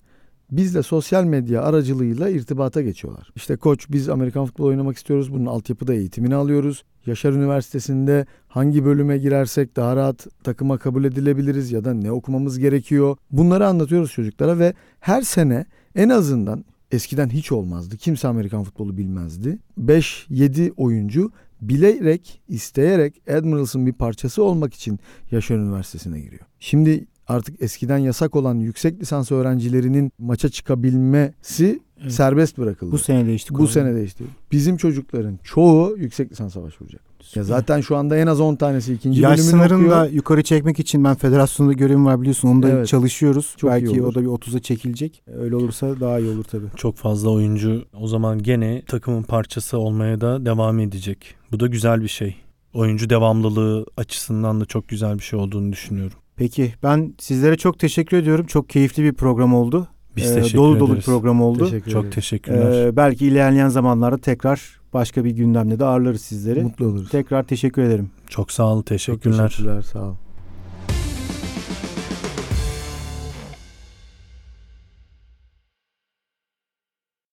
bizle 0.51 0.83
sosyal 0.83 1.25
medya 1.25 1.63
aracılığıyla 1.63 2.29
irtibata 2.29 2.83
geçiyorlar. 2.83 3.31
İşte 3.37 3.57
koç 3.57 3.87
biz 3.91 4.09
Amerikan 4.09 4.47
futbolu 4.47 4.67
oynamak 4.67 4.97
istiyoruz. 4.97 5.33
Bunun 5.33 5.47
altyapıda 5.47 5.95
eğitimini 5.95 6.35
alıyoruz. 6.35 6.85
Yaşar 7.07 7.33
Üniversitesi'nde 7.33 8.27
hangi 8.49 8.85
bölüme 8.85 9.19
girersek 9.19 9.77
daha 9.77 9.97
rahat 9.97 10.27
takıma 10.45 10.79
kabul 10.79 11.05
edilebiliriz 11.05 11.73
ya 11.73 11.85
da 11.85 11.95
ne 11.95 12.13
okumamız 12.13 12.59
gerekiyor. 12.59 13.17
Bunları 13.31 13.67
anlatıyoruz 13.67 14.13
çocuklara 14.13 14.59
ve 14.59 14.75
her 15.01 15.23
sene 15.23 15.67
en 15.95 16.09
azından 16.09 16.65
eskiden 16.91 17.29
hiç 17.29 17.53
olmazdı. 17.53 17.97
Kimse 17.97 18.29
Amerikan 18.29 18.65
futbolu 18.65 18.97
bilmezdi. 18.97 19.59
5-7 19.81 20.73
oyuncu 20.77 21.33
bilerek, 21.61 22.43
isteyerek 22.49 23.23
Admirals'ın 23.29 23.87
bir 23.87 23.93
parçası 23.93 24.43
olmak 24.43 24.75
için 24.75 24.99
Yaşar 25.31 25.57
Üniversitesi'ne 25.57 26.21
giriyor. 26.21 26.43
Şimdi 26.61 27.07
artık 27.29 27.63
eskiden 27.63 27.99
yasak 27.99 28.37
olan 28.37 28.55
yüksek 28.55 29.01
lisans 29.01 29.33
öğrencilerinin 29.33 30.13
maça 30.19 30.49
çıkabilmesi 30.49 31.81
Evet. 32.03 32.13
serbest 32.13 32.59
bırakıldı. 32.59 32.93
Bu 32.93 32.99
sene 32.99 33.27
değişti. 33.27 33.55
Bu 33.55 33.67
sene 33.67 33.95
değişti. 33.95 34.25
Bizim 34.53 34.77
çocukların 34.77 35.39
çoğu 35.45 35.97
yüksek 35.99 36.33
lisansa 36.33 36.63
başvuracak. 36.63 37.01
Ya 37.35 37.45
zaten 37.45 37.81
şu 37.81 37.97
anda 37.97 38.17
en 38.17 38.27
az 38.27 38.41
10 38.41 38.57
tanesi 38.57 38.93
ikinci 38.95 39.21
Yaş 39.21 39.33
bölümünü 39.39 39.51
sınırını 39.51 39.77
okuyor. 39.79 39.91
da 39.97 40.07
yukarı 40.07 40.43
çekmek 40.43 40.79
için 40.81 41.05
ben 41.05 41.15
federasyonda 41.15 41.73
görevim 41.73 42.07
var 42.07 42.21
biliyorsun. 42.21 42.49
Onu 42.49 42.63
da 42.63 42.69
Evet. 42.69 42.87
çalışıyoruz. 42.87 43.55
Çok 43.57 43.71
iyi 43.71 43.73
Belki 43.73 44.03
olur. 44.03 44.09
o 44.11 44.15
da 44.15 44.21
bir 44.23 44.27
30'a 44.27 44.59
çekilecek. 44.61 45.23
Öyle 45.39 45.57
olursa 45.57 46.01
daha 46.01 46.19
iyi 46.19 46.31
olur 46.31 46.45
tabii. 46.45 46.67
Çok 46.77 46.97
fazla 46.97 47.31
oyuncu 47.31 47.85
o 48.01 48.07
zaman 48.09 48.43
gene 48.43 48.83
takımın 48.87 49.23
parçası 49.23 49.79
olmaya 49.79 50.21
da 50.21 50.47
devam 50.47 50.79
edecek. 50.81 51.35
Bu 51.53 51.61
da 51.61 51.67
güzel 51.67 52.03
bir 52.03 52.09
şey. 52.09 52.37
Oyuncu 52.75 53.11
devamlılığı 53.11 53.87
açısından 53.97 54.61
da 54.61 54.65
çok 54.65 54.89
güzel 54.89 55.19
bir 55.19 55.23
şey 55.23 55.39
olduğunu 55.39 55.73
düşünüyorum. 55.73 56.17
Peki 56.37 56.75
ben 56.83 57.15
sizlere 57.19 57.57
çok 57.57 57.79
teşekkür 57.79 58.17
ediyorum. 58.17 58.47
Çok 58.47 58.69
keyifli 58.69 59.03
bir 59.03 59.13
program 59.13 59.55
oldu. 59.55 59.89
Biz 60.17 60.31
Ee, 60.31 60.35
teşekkür 60.35 60.59
dolu 60.59 60.79
dolu 60.81 60.87
bir 60.89 60.93
ederiz. 60.93 61.05
program 61.05 61.43
oldu. 61.43 61.65
Teşekkür 61.65 61.91
Çok 61.91 62.01
ederim. 62.01 62.15
teşekkürler. 62.15 62.87
Ee, 62.87 62.97
belki 62.97 63.27
ilerleyen 63.27 63.69
zamanlarda 63.69 64.19
tekrar 64.19 64.81
başka 64.93 65.25
bir 65.25 65.31
gündemde 65.31 65.79
de 65.79 65.85
ağırlarız 65.85 66.21
sizleri. 66.21 66.63
Mutlu 66.63 66.87
oluruz. 66.87 67.09
Tekrar 67.11 67.43
teşekkür 67.43 67.83
ederim. 67.83 68.11
çok 68.29 68.53
sağ 68.53 68.65
olun. 68.67 68.79
Çok 68.81 68.87
Teşekkürler. 68.87 69.49
teşekkürler. 69.49 69.83
Sağ 69.83 70.03
ol. 70.03 70.15